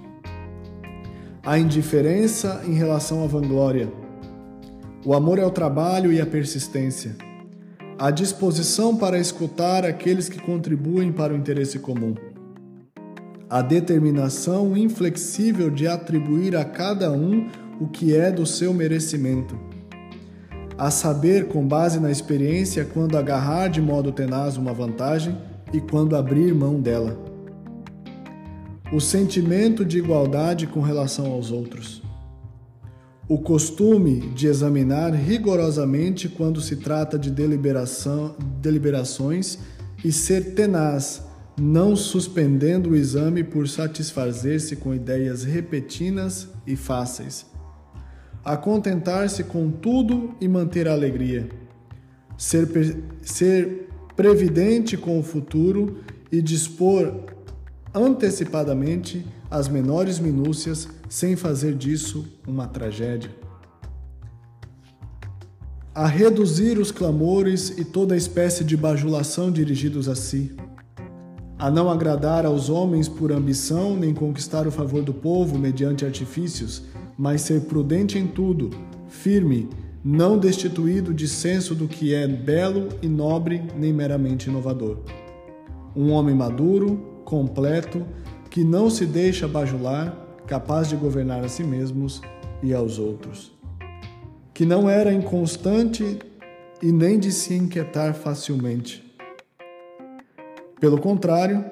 a 1.44 1.58
indiferença 1.58 2.62
em 2.66 2.72
relação 2.72 3.22
à 3.22 3.26
vanglória, 3.26 3.92
o 5.04 5.12
amor 5.12 5.38
ao 5.38 5.50
trabalho 5.50 6.10
e 6.10 6.18
à 6.18 6.24
persistência, 6.24 7.14
a 7.98 8.10
disposição 8.10 8.96
para 8.96 9.18
escutar 9.18 9.84
aqueles 9.84 10.26
que 10.26 10.40
contribuem 10.40 11.12
para 11.12 11.34
o 11.34 11.36
interesse 11.36 11.78
comum, 11.78 12.14
a 13.50 13.60
determinação 13.60 14.74
inflexível 14.74 15.68
de 15.68 15.86
atribuir 15.86 16.56
a 16.56 16.64
cada 16.64 17.12
um 17.12 17.46
o 17.78 17.88
que 17.88 18.16
é 18.16 18.32
do 18.32 18.46
seu 18.46 18.72
merecimento, 18.72 19.54
a 20.78 20.90
saber, 20.90 21.48
com 21.48 21.68
base 21.68 22.00
na 22.00 22.10
experiência, 22.10 22.86
quando 22.86 23.18
agarrar 23.18 23.68
de 23.68 23.82
modo 23.82 24.10
tenaz 24.10 24.56
uma 24.56 24.72
vantagem 24.72 25.36
e 25.74 25.80
quando 25.80 26.16
abrir 26.16 26.54
mão 26.54 26.80
dela 26.80 27.33
o 28.94 29.00
sentimento 29.00 29.84
de 29.84 29.98
igualdade 29.98 30.68
com 30.68 30.80
relação 30.80 31.32
aos 31.32 31.50
outros, 31.50 32.00
o 33.28 33.38
costume 33.38 34.20
de 34.36 34.46
examinar 34.46 35.12
rigorosamente 35.12 36.28
quando 36.28 36.60
se 36.60 36.76
trata 36.76 37.18
de 37.18 37.28
deliberações 37.28 39.58
e 40.04 40.12
ser 40.12 40.54
tenaz, 40.54 41.24
não 41.60 41.96
suspendendo 41.96 42.90
o 42.90 42.96
exame 42.96 43.42
por 43.42 43.66
satisfazer-se 43.66 44.76
com 44.76 44.94
ideias 44.94 45.42
repetidas 45.42 46.46
e 46.64 46.76
fáceis. 46.76 47.46
A 48.44 48.56
contentar-se 48.56 49.42
com 49.42 49.72
tudo 49.72 50.36
e 50.40 50.46
manter 50.46 50.86
a 50.86 50.92
alegria. 50.92 51.48
Ser, 52.38 52.68
ser 53.22 53.88
previdente 54.14 54.96
com 54.96 55.18
o 55.18 55.22
futuro 55.24 55.98
e 56.30 56.40
dispor 56.40 57.33
antecipadamente 57.94 59.24
as 59.48 59.68
menores 59.68 60.18
minúcias 60.18 60.88
sem 61.08 61.36
fazer 61.36 61.74
disso 61.74 62.26
uma 62.46 62.66
tragédia. 62.66 63.30
A 65.94 66.08
reduzir 66.08 66.76
os 66.76 66.90
clamores 66.90 67.70
e 67.78 67.84
toda 67.84 68.16
espécie 68.16 68.64
de 68.64 68.76
bajulação 68.76 69.52
dirigidos 69.52 70.08
a 70.08 70.16
si. 70.16 70.56
A 71.56 71.70
não 71.70 71.88
agradar 71.88 72.44
aos 72.44 72.68
homens 72.68 73.08
por 73.08 73.30
ambição, 73.30 73.96
nem 73.96 74.12
conquistar 74.12 74.66
o 74.66 74.72
favor 74.72 75.04
do 75.04 75.14
povo 75.14 75.56
mediante 75.56 76.04
artifícios, 76.04 76.82
mas 77.16 77.42
ser 77.42 77.60
prudente 77.60 78.18
em 78.18 78.26
tudo, 78.26 78.70
firme, 79.08 79.68
não 80.02 80.36
destituído 80.36 81.14
de 81.14 81.28
senso 81.28 81.76
do 81.76 81.86
que 81.86 82.12
é 82.12 82.26
belo 82.26 82.88
e 83.00 83.06
nobre, 83.06 83.62
nem 83.78 83.92
meramente 83.92 84.50
inovador. 84.50 84.98
Um 85.94 86.10
homem 86.10 86.34
maduro, 86.34 87.13
completo, 87.34 88.06
que 88.48 88.62
não 88.62 88.88
se 88.88 89.04
deixa 89.04 89.48
bajular, 89.48 90.16
capaz 90.46 90.88
de 90.88 90.94
governar 90.94 91.42
a 91.42 91.48
si 91.48 91.64
mesmos 91.64 92.22
e 92.62 92.72
aos 92.72 92.96
outros. 92.96 93.52
Que 94.54 94.64
não 94.64 94.88
era 94.88 95.12
inconstante 95.12 96.20
e 96.80 96.92
nem 96.92 97.18
de 97.18 97.32
se 97.32 97.52
inquietar 97.52 98.14
facilmente. 98.14 99.02
Pelo 100.78 101.00
contrário, 101.00 101.64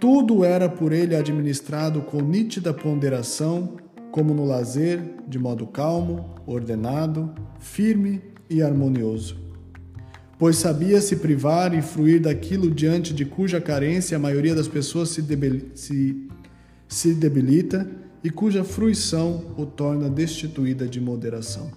tudo 0.00 0.44
era 0.44 0.68
por 0.68 0.92
ele 0.92 1.14
administrado 1.14 2.00
com 2.00 2.20
nítida 2.20 2.74
ponderação 2.74 3.76
como 4.10 4.34
no 4.34 4.44
lazer, 4.44 5.00
de 5.28 5.38
modo 5.38 5.64
calmo, 5.64 6.34
ordenado, 6.44 7.32
firme 7.60 8.20
e 8.50 8.60
harmonioso. 8.60 9.47
Pois 10.38 10.56
sabia 10.56 11.00
se 11.00 11.16
privar 11.16 11.74
e 11.74 11.82
fruir 11.82 12.20
daquilo 12.20 12.70
diante 12.70 13.12
de 13.12 13.24
cuja 13.24 13.60
carência 13.60 14.16
a 14.16 14.20
maioria 14.20 14.54
das 14.54 14.68
pessoas 14.68 15.08
se, 15.08 15.24
se, 15.74 16.28
se 16.86 17.14
debilita 17.14 17.88
e 18.22 18.30
cuja 18.30 18.62
fruição 18.62 19.54
o 19.56 19.66
torna 19.66 20.08
destituída 20.08 20.86
de 20.86 21.00
moderação. 21.00 21.70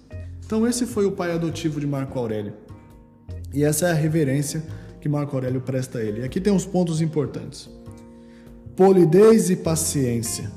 Então, 0.44 0.66
esse 0.66 0.86
foi 0.86 1.06
o 1.06 1.12
pai 1.12 1.32
adotivo 1.32 1.80
de 1.80 1.86
Marco 1.86 2.18
Aurélio. 2.18 2.52
E 3.52 3.64
essa 3.64 3.88
é 3.88 3.90
a 3.90 3.94
reverência 3.94 4.62
que 5.00 5.08
Marco 5.08 5.34
Aurélio 5.34 5.60
presta 5.60 5.98
a 5.98 6.02
ele. 6.02 6.20
E 6.20 6.24
aqui 6.24 6.40
tem 6.40 6.52
uns 6.52 6.64
pontos 6.64 7.00
importantes: 7.00 7.68
polidez 8.76 9.50
e 9.50 9.56
paciência 9.56 10.50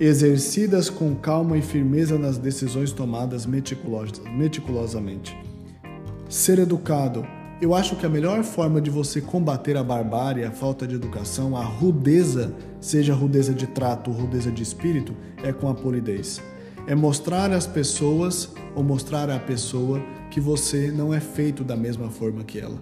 exercidas 0.00 0.88
com 0.88 1.14
calma 1.14 1.58
e 1.58 1.62
firmeza 1.62 2.18
nas 2.18 2.38
decisões 2.38 2.92
tomadas 2.92 3.46
meticulosamente. 3.46 5.36
Ser 6.28 6.58
educado. 6.58 7.26
Eu 7.58 7.74
acho 7.74 7.96
que 7.96 8.04
a 8.04 8.08
melhor 8.08 8.44
forma 8.44 8.82
de 8.82 8.90
você 8.90 9.18
combater 9.18 9.78
a 9.78 9.82
barbárie, 9.82 10.44
a 10.44 10.50
falta 10.50 10.86
de 10.86 10.94
educação, 10.94 11.56
a 11.56 11.64
rudeza, 11.64 12.54
seja 12.82 13.14
rudeza 13.14 13.54
de 13.54 13.66
trato 13.66 14.10
ou 14.10 14.16
rudeza 14.18 14.50
de 14.52 14.62
espírito, 14.62 15.16
é 15.42 15.54
com 15.54 15.70
a 15.70 15.74
polidez. 15.74 16.42
É 16.86 16.94
mostrar 16.94 17.50
às 17.50 17.66
pessoas 17.66 18.52
ou 18.76 18.84
mostrar 18.84 19.30
à 19.30 19.38
pessoa 19.38 20.02
que 20.30 20.38
você 20.38 20.92
não 20.92 21.14
é 21.14 21.18
feito 21.18 21.64
da 21.64 21.74
mesma 21.74 22.10
forma 22.10 22.44
que 22.44 22.60
ela. 22.60 22.76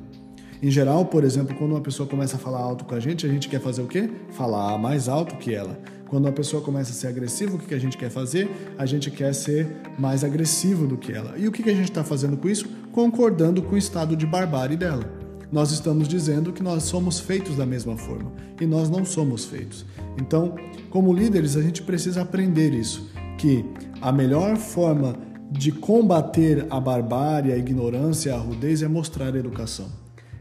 Em 0.60 0.70
geral, 0.70 1.04
por 1.04 1.22
exemplo, 1.22 1.54
quando 1.54 1.70
uma 1.70 1.80
pessoa 1.80 2.08
começa 2.08 2.34
a 2.34 2.38
falar 2.40 2.58
alto 2.58 2.84
com 2.84 2.96
a 2.96 3.00
gente, 3.00 3.26
a 3.26 3.28
gente 3.28 3.48
quer 3.48 3.60
fazer 3.60 3.82
o 3.82 3.86
quê? 3.86 4.10
Falar 4.30 4.76
mais 4.76 5.08
alto 5.08 5.36
que 5.36 5.54
ela. 5.54 5.78
Quando 6.08 6.24
uma 6.24 6.32
pessoa 6.32 6.62
começa 6.62 6.92
a 6.92 6.94
ser 6.94 7.08
agressiva, 7.08 7.56
o 7.56 7.58
que 7.58 7.74
a 7.74 7.78
gente 7.78 7.96
quer 7.98 8.10
fazer? 8.10 8.48
A 8.78 8.86
gente 8.86 9.10
quer 9.10 9.34
ser 9.34 9.66
mais 9.98 10.22
agressivo 10.22 10.86
do 10.86 10.96
que 10.96 11.12
ela. 11.12 11.34
E 11.36 11.48
o 11.48 11.52
que 11.52 11.68
a 11.68 11.74
gente 11.74 11.90
está 11.90 12.04
fazendo 12.04 12.36
com 12.36 12.48
isso? 12.48 12.68
Concordando 12.96 13.60
com 13.60 13.74
o 13.74 13.78
estado 13.78 14.16
de 14.16 14.24
barbárie 14.24 14.74
dela. 14.74 15.04
Nós 15.52 15.70
estamos 15.70 16.08
dizendo 16.08 16.50
que 16.50 16.62
nós 16.62 16.84
somos 16.84 17.20
feitos 17.20 17.54
da 17.54 17.66
mesma 17.66 17.94
forma 17.94 18.32
e 18.58 18.64
nós 18.64 18.88
não 18.88 19.04
somos 19.04 19.44
feitos. 19.44 19.84
Então, 20.18 20.54
como 20.88 21.12
líderes, 21.12 21.58
a 21.58 21.60
gente 21.60 21.82
precisa 21.82 22.22
aprender 22.22 22.72
isso, 22.72 23.10
que 23.36 23.66
a 24.00 24.10
melhor 24.10 24.56
forma 24.56 25.14
de 25.50 25.72
combater 25.72 26.66
a 26.70 26.80
barbárie, 26.80 27.52
a 27.52 27.58
ignorância, 27.58 28.34
a 28.34 28.38
rudez 28.38 28.80
é 28.82 28.88
mostrar 28.88 29.36
educação 29.36 29.88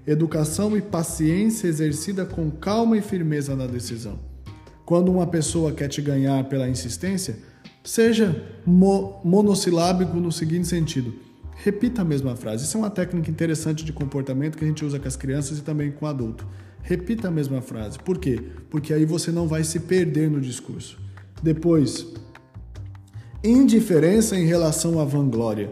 educação 0.08 0.78
e 0.78 0.82
paciência 0.82 1.68
exercida 1.68 2.26
com 2.26 2.50
calma 2.50 2.96
e 2.98 3.02
firmeza 3.02 3.54
na 3.54 3.68
decisão. 3.68 4.18
Quando 4.86 5.12
uma 5.12 5.28
pessoa 5.28 5.74
quer 5.74 5.90
te 5.90 6.02
ganhar 6.02 6.46
pela 6.46 6.70
insistência, 6.70 7.38
seja 7.84 8.44
mo 8.66 9.20
monossilábico 9.26 10.16
no 10.18 10.32
seguinte 10.32 10.68
sentido: 10.70 11.25
repita 11.56 12.02
a 12.02 12.06
mesma 12.06 12.36
frase. 12.36 12.66
Isso 12.66 12.78
é 12.78 12.80
uma 12.80 12.90
técnica 12.90 13.32
interessante 13.32 13.84
de 13.84 13.94
comportamento 13.94 14.58
que 14.58 14.66
a 14.66 14.68
gente 14.68 14.84
usa 14.86 15.00
com 15.00 15.08
as 15.08 15.16
crianças 15.16 15.58
e 15.58 15.62
também 15.62 15.92
com 15.92 16.06
o 16.06 16.10
adulto. 16.10 16.46
Repita 16.82 17.30
a 17.30 17.32
mesma 17.32 17.62
frase. 17.62 17.98
Por 17.98 18.20
quê? 18.20 18.40
Porque 18.70 18.94
aí 18.94 19.06
você 19.06 19.32
não 19.32 19.48
vai 19.48 19.64
se 19.64 19.80
perder 19.80 20.30
no 20.30 20.40
discurso. 20.40 21.00
Depois, 21.42 22.06
indiferença 23.44 24.38
em 24.38 24.46
relação 24.46 25.00
à 25.00 25.06
vanglória. 25.06 25.72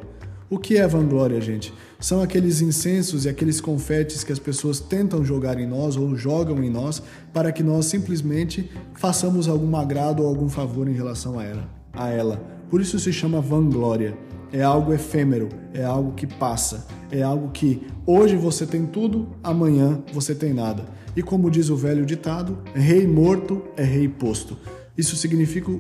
O 0.50 0.58
que 0.58 0.78
é 0.78 0.88
vanglória, 0.88 1.40
gente? 1.42 1.74
São 2.00 2.22
aqueles 2.22 2.62
incensos 2.62 3.26
e 3.26 3.30
aqueles 3.30 3.62
confetes 3.62 4.24
que 4.24 4.32
as 4.32 4.40
pessoas 4.40 4.80
tentam 4.80 5.24
jogar 5.24 5.60
em 5.60 5.66
nós 5.66 5.96
ou 5.96 6.16
jogam 6.16 6.64
em 6.64 6.70
nós 6.70 7.02
para 7.32 7.52
que 7.52 7.64
nós 7.64 7.86
simplesmente 7.86 8.70
façamos 8.94 9.48
algum 9.48 9.76
agrado 9.76 10.22
ou 10.22 10.28
algum 10.28 10.50
favor 10.50 10.88
em 10.88 10.94
relação 10.94 11.40
a 11.40 11.44
ela. 11.44 11.70
A 11.94 12.10
ela. 12.10 12.38
Por 12.70 12.82
isso 12.82 13.00
se 13.00 13.14
chama 13.14 13.40
vanglória. 13.40 14.18
É 14.54 14.62
algo 14.62 14.94
efêmero, 14.94 15.50
é 15.74 15.84
algo 15.84 16.14
que 16.14 16.28
passa, 16.28 16.88
é 17.12 17.24
algo 17.24 17.50
que 17.50 17.88
hoje 18.06 18.38
você 18.38 18.68
tem 18.68 18.86
tudo, 18.86 19.30
amanhã 19.44 20.02
você 20.14 20.36
tem 20.36 20.54
nada. 20.54 20.86
E 21.16 21.24
como 21.24 21.50
diz 21.50 21.70
o 21.70 21.76
velho 21.76 22.06
ditado, 22.06 22.60
rei 22.74 23.08
morto 23.08 23.64
é 23.76 23.84
rei 23.84 24.08
posto. 24.08 24.56
Isso 24.96 25.16
significa 25.16 25.72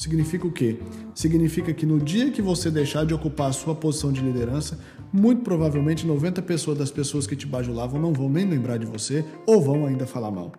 Significa 0.00 0.46
o 0.46 0.50
quê? 0.50 0.78
Significa 1.14 1.74
que 1.74 1.84
no 1.84 2.00
dia 2.00 2.30
que 2.30 2.40
você 2.40 2.70
deixar 2.70 3.04
de 3.04 3.12
ocupar 3.12 3.50
a 3.50 3.52
sua 3.52 3.74
posição 3.74 4.10
de 4.10 4.22
liderança, 4.22 4.78
muito 5.12 5.42
provavelmente 5.42 6.06
90 6.06 6.40
pessoas 6.40 6.78
das 6.78 6.90
pessoas 6.90 7.26
que 7.26 7.36
te 7.36 7.46
bajulavam 7.46 8.00
não 8.00 8.10
vão 8.10 8.26
nem 8.26 8.48
lembrar 8.48 8.78
de 8.78 8.86
você 8.86 9.22
ou 9.46 9.60
vão 9.60 9.84
ainda 9.84 10.06
falar 10.06 10.30
mal. 10.30 10.52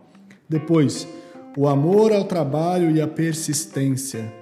Depois, 0.47 1.07
o 1.57 1.67
amor 1.67 2.13
ao 2.13 2.25
trabalho 2.25 2.95
e 2.95 3.01
a 3.01 3.07
persistência. 3.07 4.40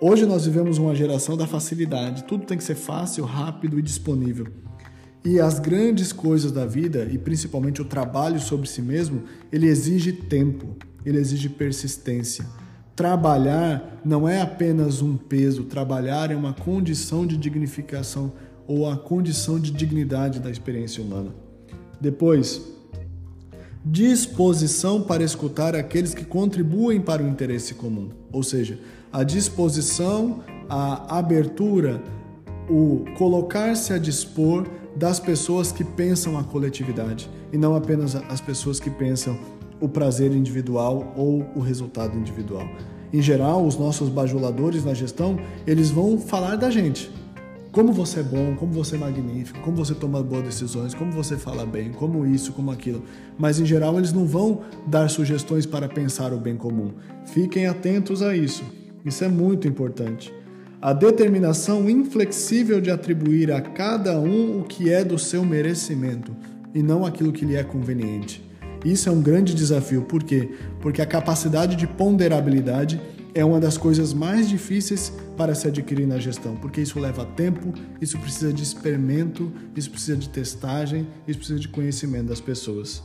Hoje 0.00 0.24
nós 0.26 0.44
vivemos 0.44 0.78
uma 0.78 0.94
geração 0.94 1.36
da 1.36 1.44
facilidade, 1.44 2.22
tudo 2.22 2.46
tem 2.46 2.56
que 2.56 2.62
ser 2.62 2.76
fácil, 2.76 3.24
rápido 3.24 3.80
e 3.80 3.82
disponível. 3.82 4.46
E 5.24 5.40
as 5.40 5.58
grandes 5.58 6.12
coisas 6.12 6.52
da 6.52 6.64
vida, 6.64 7.08
e 7.10 7.18
principalmente 7.18 7.82
o 7.82 7.84
trabalho 7.84 8.38
sobre 8.38 8.68
si 8.68 8.80
mesmo, 8.80 9.24
ele 9.50 9.66
exige 9.66 10.12
tempo, 10.12 10.76
ele 11.04 11.18
exige 11.18 11.48
persistência. 11.48 12.46
Trabalhar 12.94 14.00
não 14.04 14.28
é 14.28 14.40
apenas 14.40 15.02
um 15.02 15.16
peso, 15.16 15.64
trabalhar 15.64 16.30
é 16.30 16.36
uma 16.36 16.52
condição 16.52 17.26
de 17.26 17.36
dignificação 17.36 18.32
ou 18.68 18.88
a 18.88 18.96
condição 18.96 19.58
de 19.58 19.72
dignidade 19.72 20.38
da 20.38 20.48
experiência 20.48 21.02
humana. 21.02 21.34
Depois, 22.00 22.62
disposição 23.84 25.02
para 25.02 25.24
escutar 25.24 25.74
aqueles 25.74 26.14
que 26.14 26.24
contribuem 26.24 27.00
para 27.00 27.20
o 27.20 27.28
interesse 27.28 27.74
comum, 27.74 28.10
ou 28.30 28.44
seja, 28.44 28.78
a 29.12 29.22
disposição, 29.22 30.40
a 30.68 31.18
abertura, 31.18 32.02
o 32.68 33.04
colocar-se 33.16 33.92
a 33.92 33.98
dispor 33.98 34.66
das 34.94 35.18
pessoas 35.20 35.72
que 35.72 35.84
pensam 35.84 36.38
a 36.38 36.44
coletividade 36.44 37.30
e 37.52 37.56
não 37.56 37.74
apenas 37.74 38.14
as 38.16 38.40
pessoas 38.40 38.80
que 38.80 38.90
pensam 38.90 39.38
o 39.80 39.88
prazer 39.88 40.32
individual 40.32 41.12
ou 41.16 41.46
o 41.54 41.60
resultado 41.60 42.16
individual. 42.18 42.68
Em 43.12 43.22
geral, 43.22 43.64
os 43.64 43.78
nossos 43.78 44.08
bajuladores 44.08 44.84
na 44.84 44.92
gestão, 44.92 45.38
eles 45.66 45.90
vão 45.90 46.18
falar 46.18 46.56
da 46.56 46.70
gente. 46.70 47.10
Como 47.70 47.92
você 47.92 48.20
é 48.20 48.22
bom, 48.22 48.54
como 48.56 48.72
você 48.72 48.96
é 48.96 48.98
magnífico, 48.98 49.60
como 49.60 49.76
você 49.76 49.94
toma 49.94 50.22
boas 50.22 50.42
decisões, 50.42 50.94
como 50.94 51.12
você 51.12 51.36
fala 51.36 51.64
bem, 51.64 51.92
como 51.92 52.26
isso, 52.26 52.52
como 52.52 52.70
aquilo. 52.70 53.02
Mas 53.38 53.60
em 53.60 53.64
geral, 53.64 53.96
eles 53.98 54.12
não 54.12 54.26
vão 54.26 54.62
dar 54.86 55.08
sugestões 55.08 55.64
para 55.64 55.88
pensar 55.88 56.32
o 56.32 56.38
bem 56.38 56.56
comum. 56.56 56.92
Fiquem 57.26 57.66
atentos 57.66 58.20
a 58.20 58.36
isso. 58.36 58.64
Isso 59.04 59.24
é 59.24 59.28
muito 59.28 59.66
importante. 59.66 60.32
A 60.80 60.92
determinação 60.92 61.90
inflexível 61.90 62.80
de 62.80 62.90
atribuir 62.90 63.50
a 63.50 63.60
cada 63.60 64.18
um 64.20 64.60
o 64.60 64.64
que 64.64 64.92
é 64.92 65.02
do 65.02 65.18
seu 65.18 65.44
merecimento 65.44 66.36
e 66.72 66.82
não 66.82 67.04
aquilo 67.04 67.32
que 67.32 67.44
lhe 67.44 67.56
é 67.56 67.64
conveniente. 67.64 68.48
Isso 68.84 69.08
é 69.08 69.12
um 69.12 69.20
grande 69.20 69.54
desafio, 69.54 70.02
por 70.02 70.22
quê? 70.22 70.50
Porque 70.80 71.02
a 71.02 71.06
capacidade 71.06 71.74
de 71.74 71.86
ponderabilidade 71.86 73.00
é 73.34 73.44
uma 73.44 73.58
das 73.58 73.76
coisas 73.76 74.14
mais 74.14 74.48
difíceis 74.48 75.12
para 75.36 75.54
se 75.54 75.66
adquirir 75.66 76.06
na 76.06 76.18
gestão, 76.18 76.54
porque 76.56 76.80
isso 76.80 76.98
leva 77.00 77.24
tempo, 77.24 77.72
isso 78.00 78.16
precisa 78.18 78.52
de 78.52 78.62
experimento, 78.62 79.52
isso 79.76 79.90
precisa 79.90 80.16
de 80.16 80.28
testagem, 80.28 81.08
isso 81.26 81.38
precisa 81.38 81.58
de 81.58 81.68
conhecimento 81.68 82.28
das 82.28 82.40
pessoas. 82.40 83.02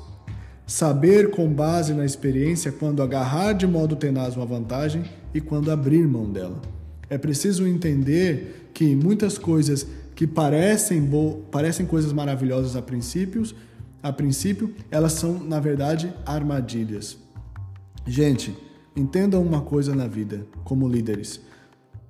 Saber 0.66 1.32
com 1.32 1.52
base 1.52 1.94
na 1.94 2.06
experiência 2.06 2.72
quando 2.72 3.02
agarrar 3.02 3.54
de 3.54 3.68
modo 3.68 3.96
tenaz 3.96 4.36
uma 4.36 4.46
vantagem 4.46 5.04
e 5.34 5.42
quando 5.42 5.72
abrir 5.72 6.08
mão 6.08 6.30
dela. 6.30 6.62
É 7.10 7.18
preciso 7.18 7.68
entender 7.68 8.70
que 8.74 8.96
muitas 8.96 9.38
coisas 9.38 9.86
que 10.16 10.28
parecem, 10.28 11.10
parecem 11.52 11.86
coisas 11.86 12.14
maravilhosas 12.14 12.76
a 12.76 12.82
princípios, 12.82 13.56
a 14.02 14.12
princípio, 14.12 14.74
elas 14.92 15.14
são 15.14 15.44
na 15.44 15.60
verdade 15.60 16.14
armadilhas. 16.26 17.18
Gente, 18.06 18.56
entendam 18.96 19.42
uma 19.42 19.62
coisa 19.62 19.96
na 19.96 20.08
vida, 20.08 20.46
como 20.64 20.88
líderes. 20.88 21.42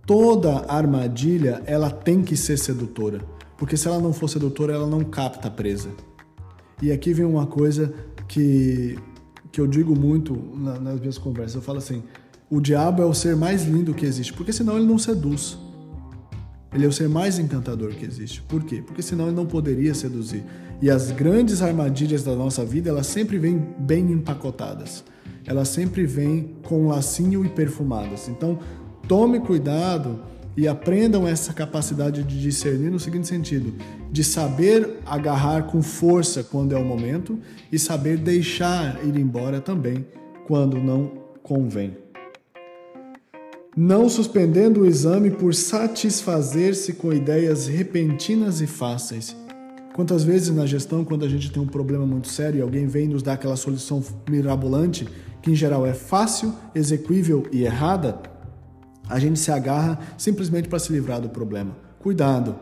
Toda 0.05 0.65
armadilha, 0.67 1.61
ela 1.65 1.89
tem 1.89 2.21
que 2.21 2.35
ser 2.35 2.57
sedutora, 2.57 3.21
porque 3.57 3.77
se 3.77 3.87
ela 3.87 3.99
não 3.99 4.11
for 4.11 4.27
sedutora, 4.27 4.73
ela 4.73 4.87
não 4.87 5.03
capta 5.03 5.47
a 5.47 5.51
presa. 5.51 5.89
E 6.81 6.91
aqui 6.91 7.13
vem 7.13 7.25
uma 7.25 7.45
coisa 7.45 7.93
que, 8.27 8.97
que 9.51 9.61
eu 9.61 9.67
digo 9.67 9.95
muito 9.95 10.35
nas 10.55 10.99
minhas 10.99 11.17
conversas. 11.17 11.55
Eu 11.55 11.61
falo 11.61 11.77
assim: 11.77 12.03
o 12.53 12.61
diabo 12.61 13.01
é 13.01 13.05
o 13.05 13.15
ser 13.15 13.35
mais 13.35 13.63
lindo 13.63 13.95
que 13.95 14.05
existe, 14.05 14.31
porque 14.31 14.53
senão 14.53 14.77
ele 14.77 14.85
não 14.85 14.99
seduz. 14.99 15.57
Ele 16.71 16.85
é 16.85 16.87
o 16.87 16.91
ser 16.91 17.09
mais 17.09 17.39
encantador 17.39 17.89
que 17.95 18.05
existe. 18.05 18.43
Por 18.43 18.63
quê? 18.63 18.83
Porque 18.85 19.01
senão 19.01 19.25
ele 19.25 19.35
não 19.35 19.47
poderia 19.47 19.91
seduzir. 19.95 20.43
E 20.79 20.87
as 20.87 21.09
grandes 21.09 21.63
armadilhas 21.63 22.23
da 22.23 22.35
nossa 22.35 22.63
vida, 22.63 22.91
elas 22.91 23.07
sempre 23.07 23.39
vêm 23.39 23.57
bem 23.79 24.11
empacotadas. 24.11 25.03
Elas 25.47 25.69
sempre 25.69 26.05
vêm 26.05 26.55
com 26.61 26.83
um 26.83 26.87
lacinho 26.89 27.43
e 27.43 27.49
perfumadas. 27.49 28.27
Então, 28.27 28.59
tome 29.07 29.39
cuidado 29.39 30.19
e 30.55 30.67
aprendam 30.67 31.27
essa 31.27 31.53
capacidade 31.53 32.21
de 32.21 32.39
discernir 32.39 32.91
no 32.91 32.99
seguinte 32.99 33.27
sentido: 33.27 33.73
de 34.11 34.23
saber 34.23 34.99
agarrar 35.07 35.63
com 35.63 35.81
força 35.81 36.43
quando 36.43 36.73
é 36.73 36.77
o 36.77 36.85
momento 36.85 37.39
e 37.71 37.79
saber 37.79 38.17
deixar 38.17 39.03
ir 39.03 39.17
embora 39.17 39.59
também 39.59 40.05
quando 40.45 40.77
não 40.77 41.23
convém 41.41 42.02
não 43.75 44.07
suspendendo 44.07 44.81
o 44.81 44.85
exame 44.85 45.31
por 45.31 45.53
satisfazer-se 45.55 46.93
com 46.93 47.11
ideias 47.11 47.67
repentinas 47.67 48.61
e 48.61 48.67
fáceis. 48.67 49.35
Quantas 49.95 50.23
vezes 50.23 50.49
na 50.49 50.65
gestão, 50.65 51.03
quando 51.03 51.25
a 51.25 51.29
gente 51.29 51.51
tem 51.51 51.61
um 51.61 51.67
problema 51.67 52.05
muito 52.05 52.27
sério 52.27 52.59
e 52.59 52.61
alguém 52.61 52.85
vem 52.85 53.07
nos 53.07 53.23
dar 53.23 53.33
aquela 53.33 53.55
solução 53.55 54.03
mirabolante, 54.29 55.07
que 55.41 55.51
em 55.51 55.55
geral 55.55 55.85
é 55.85 55.93
fácil, 55.93 56.53
execuível 56.73 57.47
e 57.51 57.63
errada, 57.63 58.19
a 59.09 59.19
gente 59.19 59.39
se 59.39 59.51
agarra 59.51 59.99
simplesmente 60.17 60.67
para 60.67 60.79
se 60.79 60.91
livrar 60.91 61.19
do 61.19 61.29
problema. 61.29 61.75
Cuidado! 61.99 62.55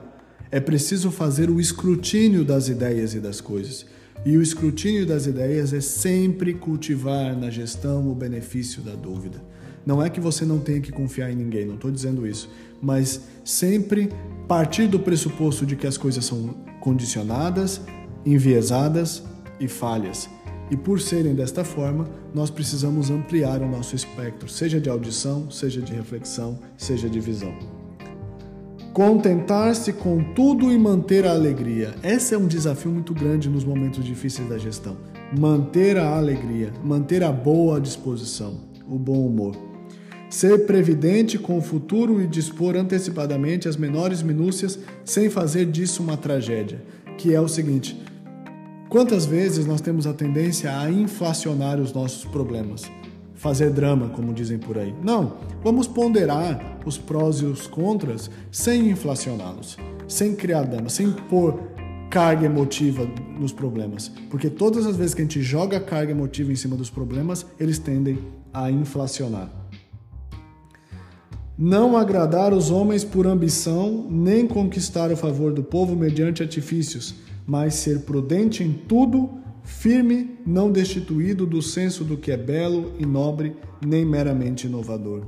É 0.49 0.59
preciso 0.59 1.11
fazer 1.11 1.49
o 1.49 1.61
escrutínio 1.61 2.43
das 2.43 2.67
ideias 2.67 3.13
e 3.13 3.19
das 3.19 3.39
coisas. 3.39 3.85
E 4.25 4.35
o 4.35 4.41
escrutínio 4.41 5.05
das 5.05 5.25
ideias 5.25 5.71
é 5.71 5.79
sempre 5.79 6.53
cultivar 6.53 7.35
na 7.37 7.49
gestão 7.49 8.11
o 8.11 8.15
benefício 8.15 8.81
da 8.81 8.93
dúvida. 8.93 9.50
Não 9.85 10.01
é 10.01 10.09
que 10.09 10.19
você 10.19 10.45
não 10.45 10.59
tenha 10.59 10.79
que 10.79 10.91
confiar 10.91 11.31
em 11.31 11.35
ninguém, 11.35 11.65
não 11.65 11.75
estou 11.75 11.89
dizendo 11.89 12.27
isso, 12.27 12.49
mas 12.81 13.21
sempre 13.43 14.09
partir 14.47 14.87
do 14.87 14.99
pressuposto 14.99 15.65
de 15.65 15.75
que 15.75 15.87
as 15.87 15.97
coisas 15.97 16.25
são 16.25 16.55
condicionadas, 16.79 17.81
enviesadas 18.25 19.23
e 19.59 19.67
falhas. 19.67 20.29
E 20.69 20.77
por 20.77 21.01
serem 21.01 21.35
desta 21.35 21.63
forma, 21.63 22.07
nós 22.33 22.49
precisamos 22.49 23.09
ampliar 23.09 23.61
o 23.61 23.67
nosso 23.67 23.95
espectro, 23.95 24.47
seja 24.47 24.79
de 24.79 24.89
audição, 24.89 25.49
seja 25.51 25.81
de 25.81 25.93
reflexão, 25.93 26.59
seja 26.77 27.09
de 27.09 27.19
visão. 27.19 27.53
Contentar-se 28.93 29.93
com 29.93 30.33
tudo 30.33 30.71
e 30.71 30.77
manter 30.77 31.25
a 31.25 31.31
alegria. 31.31 31.95
Esse 32.03 32.33
é 32.33 32.37
um 32.37 32.47
desafio 32.47 32.91
muito 32.91 33.13
grande 33.13 33.49
nos 33.49 33.63
momentos 33.63 34.03
difíceis 34.03 34.47
da 34.47 34.57
gestão. 34.57 34.97
Manter 35.37 35.97
a 35.97 36.17
alegria, 36.17 36.73
manter 36.83 37.23
a 37.23 37.31
boa 37.31 37.79
disposição, 37.79 38.59
o 38.87 38.99
bom 38.99 39.25
humor. 39.25 39.70
Ser 40.31 40.65
previdente 40.65 41.37
com 41.37 41.57
o 41.57 41.61
futuro 41.61 42.21
e 42.21 42.25
dispor 42.25 42.77
antecipadamente 42.77 43.67
as 43.67 43.75
menores 43.75 44.23
minúcias 44.23 44.79
sem 45.03 45.29
fazer 45.29 45.65
disso 45.65 46.01
uma 46.01 46.15
tragédia, 46.15 46.81
que 47.17 47.35
é 47.35 47.41
o 47.41 47.49
seguinte: 47.49 48.01
quantas 48.87 49.25
vezes 49.25 49.65
nós 49.65 49.81
temos 49.81 50.07
a 50.07 50.13
tendência 50.13 50.79
a 50.79 50.89
inflacionar 50.89 51.81
os 51.81 51.91
nossos 51.91 52.23
problemas? 52.23 52.83
Fazer 53.35 53.71
drama, 53.71 54.07
como 54.07 54.33
dizem 54.33 54.57
por 54.57 54.77
aí. 54.77 54.95
Não, 55.03 55.35
vamos 55.61 55.85
ponderar 55.85 56.79
os 56.85 56.97
prós 56.97 57.41
e 57.41 57.45
os 57.45 57.67
contras 57.67 58.31
sem 58.49 58.89
inflacioná-los, 58.89 59.77
sem 60.07 60.33
criar 60.33 60.63
drama, 60.63 60.87
sem 60.87 61.11
pôr 61.11 61.59
carga 62.09 62.45
emotiva 62.45 63.05
nos 63.37 63.51
problemas. 63.51 64.09
Porque 64.29 64.49
todas 64.49 64.85
as 64.85 64.95
vezes 64.95 65.13
que 65.13 65.21
a 65.21 65.25
gente 65.25 65.41
joga 65.41 65.77
carga 65.77 66.11
emotiva 66.11 66.53
em 66.53 66.55
cima 66.55 66.77
dos 66.77 66.89
problemas, 66.89 67.45
eles 67.59 67.77
tendem 67.77 68.17
a 68.53 68.71
inflacionar 68.71 69.60
não 71.63 71.95
agradar 71.95 72.55
os 72.55 72.71
homens 72.71 73.03
por 73.03 73.27
ambição, 73.27 74.07
nem 74.09 74.47
conquistar 74.47 75.11
o 75.11 75.15
favor 75.15 75.53
do 75.53 75.61
povo 75.61 75.95
mediante 75.95 76.41
artifícios, 76.41 77.13
mas 77.45 77.75
ser 77.75 77.99
prudente 77.99 78.63
em 78.63 78.73
tudo, 78.73 79.29
firme, 79.63 80.39
não 80.43 80.71
destituído 80.71 81.45
do 81.45 81.61
senso 81.61 82.03
do 82.03 82.17
que 82.17 82.31
é 82.31 82.37
belo 82.37 82.93
e 82.97 83.05
nobre, 83.05 83.55
nem 83.79 84.03
meramente 84.03 84.65
inovador. 84.65 85.27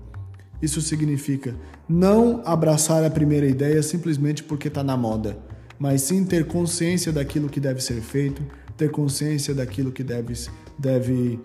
Isso 0.59 0.81
significa 0.81 1.53
não 1.87 2.41
abraçar 2.43 3.03
a 3.03 3.11
primeira 3.11 3.45
ideia 3.45 3.83
simplesmente 3.83 4.41
porque 4.43 4.69
está 4.69 4.83
na 4.83 4.97
moda, 4.97 5.37
mas 5.77 6.01
sim 6.01 6.25
ter 6.25 6.47
consciência 6.47 7.11
daquilo 7.11 7.47
que 7.47 7.59
deve 7.59 7.79
ser 7.79 8.01
feito, 8.01 8.41
ter 8.75 8.89
consciência 8.89 9.53
daquilo 9.53 9.91
que 9.91 10.03
deve, 10.03 10.33
deve 10.79 11.39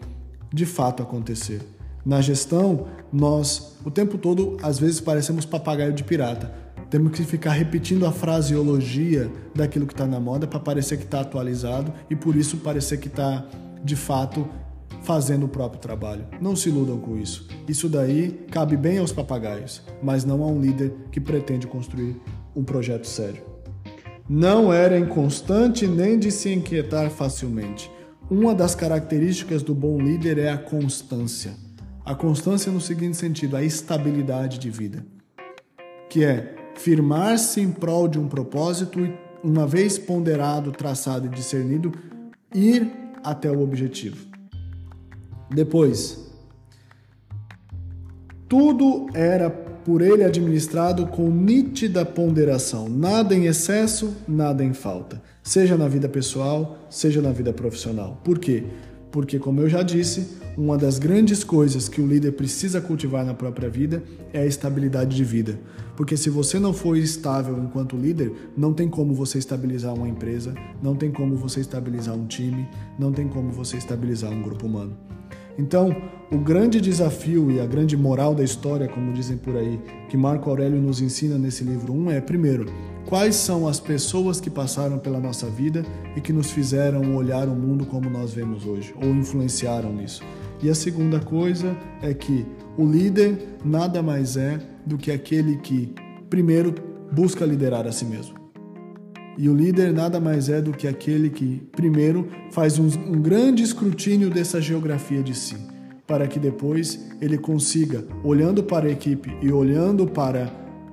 de 0.50 0.64
fato 0.64 1.02
acontecer. 1.02 1.60
Na 2.08 2.22
gestão, 2.22 2.86
nós 3.12 3.76
o 3.84 3.90
tempo 3.90 4.16
todo, 4.16 4.56
às 4.62 4.78
vezes, 4.78 4.98
parecemos 4.98 5.44
papagaio 5.44 5.92
de 5.92 6.02
pirata. 6.02 6.50
Temos 6.88 7.12
que 7.12 7.22
ficar 7.22 7.52
repetindo 7.52 8.06
a 8.06 8.10
fraseologia 8.10 9.30
daquilo 9.54 9.86
que 9.86 9.92
está 9.92 10.06
na 10.06 10.18
moda 10.18 10.46
para 10.46 10.58
parecer 10.58 10.96
que 10.96 11.04
está 11.04 11.20
atualizado 11.20 11.92
e 12.08 12.16
por 12.16 12.34
isso 12.34 12.56
parecer 12.56 12.96
que 12.96 13.08
está, 13.08 13.46
de 13.84 13.94
fato, 13.94 14.48
fazendo 15.02 15.44
o 15.44 15.50
próprio 15.50 15.82
trabalho. 15.82 16.24
Não 16.40 16.56
se 16.56 16.70
iludam 16.70 16.96
com 16.96 17.14
isso. 17.18 17.46
Isso 17.68 17.90
daí 17.90 18.46
cabe 18.50 18.74
bem 18.74 18.96
aos 18.96 19.12
papagaios, 19.12 19.82
mas 20.02 20.24
não 20.24 20.42
a 20.42 20.46
um 20.46 20.62
líder 20.62 20.94
que 21.12 21.20
pretende 21.20 21.66
construir 21.66 22.16
um 22.56 22.64
projeto 22.64 23.06
sério. 23.06 23.42
Não 24.26 24.72
era 24.72 24.98
inconstante 24.98 25.86
nem 25.86 26.18
de 26.18 26.30
se 26.30 26.50
inquietar 26.54 27.10
facilmente. 27.10 27.90
Uma 28.30 28.54
das 28.54 28.74
características 28.74 29.62
do 29.62 29.74
bom 29.74 30.00
líder 30.00 30.38
é 30.38 30.50
a 30.50 30.56
constância. 30.56 31.67
A 32.08 32.14
constância 32.14 32.72
no 32.72 32.80
seguinte 32.80 33.18
sentido, 33.18 33.54
a 33.54 33.62
estabilidade 33.62 34.58
de 34.58 34.70
vida, 34.70 35.04
que 36.08 36.24
é 36.24 36.54
firmar-se 36.74 37.60
em 37.60 37.70
prol 37.70 38.08
de 38.08 38.18
um 38.18 38.26
propósito 38.26 38.98
e, 38.98 39.14
uma 39.44 39.66
vez 39.66 39.98
ponderado, 39.98 40.72
traçado 40.72 41.26
e 41.26 41.28
discernido, 41.28 41.92
ir 42.54 42.90
até 43.22 43.50
o 43.50 43.60
objetivo. 43.60 44.26
Depois, 45.50 46.32
tudo 48.48 49.08
era 49.12 49.50
por 49.50 50.00
ele 50.00 50.24
administrado 50.24 51.08
com 51.08 51.28
nítida 51.28 52.06
ponderação, 52.06 52.88
nada 52.88 53.34
em 53.34 53.44
excesso, 53.44 54.16
nada 54.26 54.64
em 54.64 54.72
falta, 54.72 55.22
seja 55.42 55.76
na 55.76 55.86
vida 55.86 56.08
pessoal, 56.08 56.78
seja 56.88 57.20
na 57.20 57.32
vida 57.32 57.52
profissional. 57.52 58.18
Por 58.24 58.38
quê? 58.38 58.64
Porque, 59.10 59.38
como 59.38 59.60
eu 59.60 59.68
já 59.68 59.82
disse, 59.82 60.47
uma 60.58 60.76
das 60.76 60.98
grandes 60.98 61.44
coisas 61.44 61.88
que 61.88 62.00
o 62.00 62.06
líder 62.06 62.32
precisa 62.32 62.80
cultivar 62.80 63.24
na 63.24 63.32
própria 63.32 63.70
vida 63.70 64.02
é 64.32 64.40
a 64.40 64.46
estabilidade 64.46 65.14
de 65.14 65.22
vida. 65.22 65.56
Porque 65.96 66.16
se 66.16 66.28
você 66.28 66.58
não 66.58 66.72
for 66.72 66.96
estável 66.96 67.56
enquanto 67.62 67.96
líder, 67.96 68.32
não 68.56 68.72
tem 68.72 68.88
como 68.88 69.14
você 69.14 69.38
estabilizar 69.38 69.94
uma 69.94 70.08
empresa, 70.08 70.52
não 70.82 70.96
tem 70.96 71.12
como 71.12 71.36
você 71.36 71.60
estabilizar 71.60 72.16
um 72.16 72.26
time, 72.26 72.68
não 72.98 73.12
tem 73.12 73.28
como 73.28 73.52
você 73.52 73.76
estabilizar 73.76 74.32
um 74.32 74.42
grupo 74.42 74.66
humano. 74.66 74.96
Então, 75.56 75.94
o 76.30 76.38
grande 76.38 76.80
desafio 76.80 77.52
e 77.52 77.60
a 77.60 77.66
grande 77.66 77.96
moral 77.96 78.34
da 78.34 78.42
história, 78.42 78.88
como 78.88 79.12
dizem 79.12 79.36
por 79.36 79.54
aí, 79.54 79.78
que 80.08 80.16
Marco 80.16 80.50
Aurélio 80.50 80.80
nos 80.80 81.00
ensina 81.00 81.38
nesse 81.38 81.62
livro 81.62 81.92
1 81.92 82.10
é, 82.10 82.20
primeiro, 82.20 82.66
quais 83.06 83.36
são 83.36 83.68
as 83.68 83.78
pessoas 83.78 84.40
que 84.40 84.50
passaram 84.50 84.98
pela 84.98 85.20
nossa 85.20 85.46
vida 85.46 85.84
e 86.16 86.20
que 86.20 86.32
nos 86.32 86.50
fizeram 86.50 87.14
olhar 87.14 87.48
o 87.48 87.54
mundo 87.54 87.86
como 87.86 88.10
nós 88.10 88.32
vemos 88.32 88.66
hoje, 88.66 88.92
ou 89.00 89.08
influenciaram 89.08 89.92
nisso. 89.92 90.22
E 90.60 90.68
a 90.68 90.74
segunda 90.74 91.20
coisa 91.20 91.76
é 92.02 92.12
que 92.12 92.44
o 92.76 92.84
líder 92.84 93.58
nada 93.64 94.02
mais 94.02 94.36
é 94.36 94.60
do 94.84 94.98
que 94.98 95.10
aquele 95.10 95.56
que, 95.58 95.94
primeiro, 96.28 96.74
busca 97.12 97.44
liderar 97.44 97.86
a 97.86 97.92
si 97.92 98.04
mesmo. 98.04 98.36
E 99.36 99.48
o 99.48 99.54
líder 99.54 99.92
nada 99.92 100.18
mais 100.18 100.48
é 100.48 100.60
do 100.60 100.72
que 100.72 100.88
aquele 100.88 101.30
que, 101.30 101.62
primeiro, 101.76 102.28
faz 102.50 102.76
um, 102.78 102.86
um 102.86 103.22
grande 103.22 103.62
escrutínio 103.62 104.30
dessa 104.30 104.60
geografia 104.60 105.22
de 105.22 105.34
si. 105.34 105.56
para 106.08 106.26
que 106.26 106.40
depois 106.40 107.06
ele 107.20 107.36
consiga, 107.36 108.02
olhando 108.24 108.62
para 108.62 108.88
a 108.88 108.90
equipe 108.90 109.30
e 109.42 109.52
olhando 109.52 110.06
para 110.06 110.50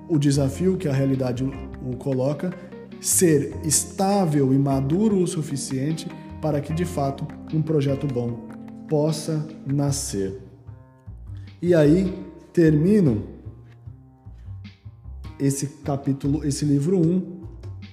o 0.10 0.19
desafio 0.19 0.75
que 0.75 0.89
a 0.89 0.93
realidade 0.93 1.43
o 1.43 1.95
coloca, 1.95 2.54
ser 2.99 3.56
estável 3.63 4.54
e 4.54 4.58
maduro 4.58 5.17
o 5.17 5.25
suficiente 5.25 6.06
para 6.41 6.60
que 6.60 6.73
de 6.73 6.84
fato 6.84 7.25
um 7.54 7.62
projeto 7.62 8.06
bom 8.06 8.54
possa 8.88 9.48
nascer. 9.65 10.41
E 11.62 11.74
aí 11.74 12.13
termino 12.54 13.24
esse 15.39 15.67
capítulo, 15.84 16.45
esse 16.45 16.65
livro 16.65 16.98
1, 16.98 17.43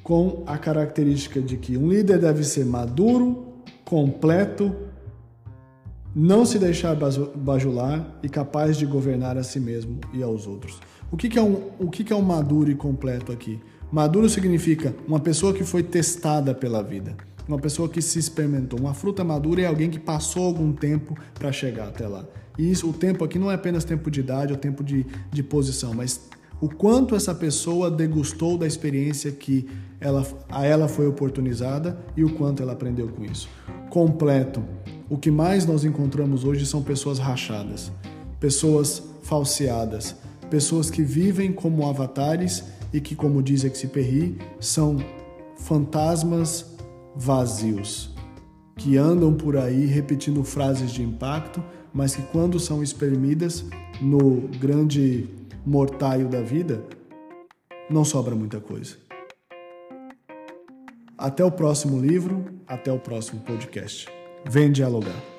com 0.03 0.43
a 0.47 0.59
característica 0.59 1.41
de 1.41 1.57
que 1.57 1.77
um 1.77 1.89
líder 1.89 2.19
deve 2.19 2.45
ser 2.45 2.65
maduro, 2.65 3.47
completo, 3.85 4.75
não 6.15 6.45
se 6.45 6.59
deixar 6.59 6.97
bajular 7.35 8.19
e 8.23 8.29
capaz 8.29 8.77
de 8.77 8.85
governar 8.85 9.39
a 9.39 9.43
si 9.43 9.59
mesmo 9.59 9.99
e 10.13 10.23
aos 10.23 10.47
outros. 10.47 10.79
O 11.11 11.17
que, 11.17 11.29
que 11.29 11.39
é, 11.39 11.43
um, 11.43 11.71
o 11.79 11.91
que, 11.91 12.05
que 12.05 12.13
é 12.13 12.17
um 12.17 12.23
maduro 12.23 12.71
e 12.71 12.75
completo 12.75 13.33
aqui? 13.33 13.61
Maduro 13.91 14.29
significa 14.29 14.95
uma 15.07 15.21
pessoa 15.21 15.53
que 15.53 15.65
foi 15.65 15.83
testada 15.83 16.55
pela 16.55 16.83
vida, 16.83 17.15
uma 17.49 17.59
pessoa 17.59 17.89
que 17.89 18.01
se 18.01 18.19
experimentou. 18.19 18.79
Uma 18.79 18.95
fruta 18.95 19.25
madura 19.25 19.63
é 19.63 19.67
alguém 19.67 19.91
que 19.91 19.99
passou 19.99 20.47
algum 20.47 20.73
tempo 20.73 21.17
para 21.35 21.53
chegar 21.53 21.89
até 21.89 22.07
lá. 22.07 22.25
E 22.59 22.71
isso, 22.71 22.89
o 22.89 22.93
tempo 22.93 23.25
aqui 23.25 23.39
não 23.39 23.51
é 23.51 23.55
apenas 23.55 23.85
tempo 23.85 24.11
de 24.11 24.21
idade 24.21 24.53
ou 24.53 24.59
tempo 24.59 24.85
de, 24.85 25.07
de 25.31 25.43
posição, 25.43 25.95
mas 25.95 26.29
o 26.61 26.69
quanto 26.69 27.17
essa 27.17 27.35
pessoa 27.35 27.91
degustou 27.91 28.57
da 28.57 28.67
experiência 28.67 29.33
que 29.33 29.69
ela, 30.01 30.27
a 30.49 30.65
ela 30.65 30.87
foi 30.87 31.07
oportunizada 31.07 31.99
e 32.17 32.25
o 32.25 32.31
quanto 32.31 32.63
ela 32.63 32.73
aprendeu 32.73 33.09
com 33.09 33.25
isso. 33.25 33.49
Completo. 33.91 34.63
O 35.09 35.19
que 35.19 35.31
mais 35.31 35.67
nós 35.67 35.85
encontramos 35.85 36.45
hoje 36.45 36.65
são 36.65 36.83
pessoas 36.83 37.19
rachadas, 37.19 37.91
pessoas 38.39 39.03
falseadas, 39.23 40.17
pessoas 40.51 40.91
que 40.91 41.03
vivem 41.03 41.53
como 41.53 41.87
avatares 41.89 42.65
e 42.93 43.01
que, 43.01 43.15
como 43.15 43.43
diz 43.43 43.65
Exupéry, 43.65 44.39
são 44.61 44.99
fantasmas 45.57 46.72
vazios, 47.14 48.14
que 48.77 48.96
andam 48.96 49.35
por 49.35 49.57
aí 49.57 49.87
repetindo 49.87 50.42
frases 50.42 50.90
de 50.90 51.03
impacto, 51.03 51.62
mas 51.92 52.16
que 52.16 52.22
quando 52.22 52.59
são 52.59 52.83
exprimidas 52.83 53.64
no 54.01 54.48
grande 54.59 55.29
mortaio 55.64 56.29
da 56.29 56.40
vida, 56.40 56.85
não 57.90 58.05
sobra 58.05 58.35
muita 58.35 58.61
coisa. 58.61 58.96
Até 61.16 61.44
o 61.44 61.53
próximo 61.53 62.01
livro, 62.01 62.44
até 62.66 62.90
o 62.90 62.98
próximo 62.98 63.40
podcast. 63.42 64.09
Vem 64.44 64.72
dialogar. 64.72 65.32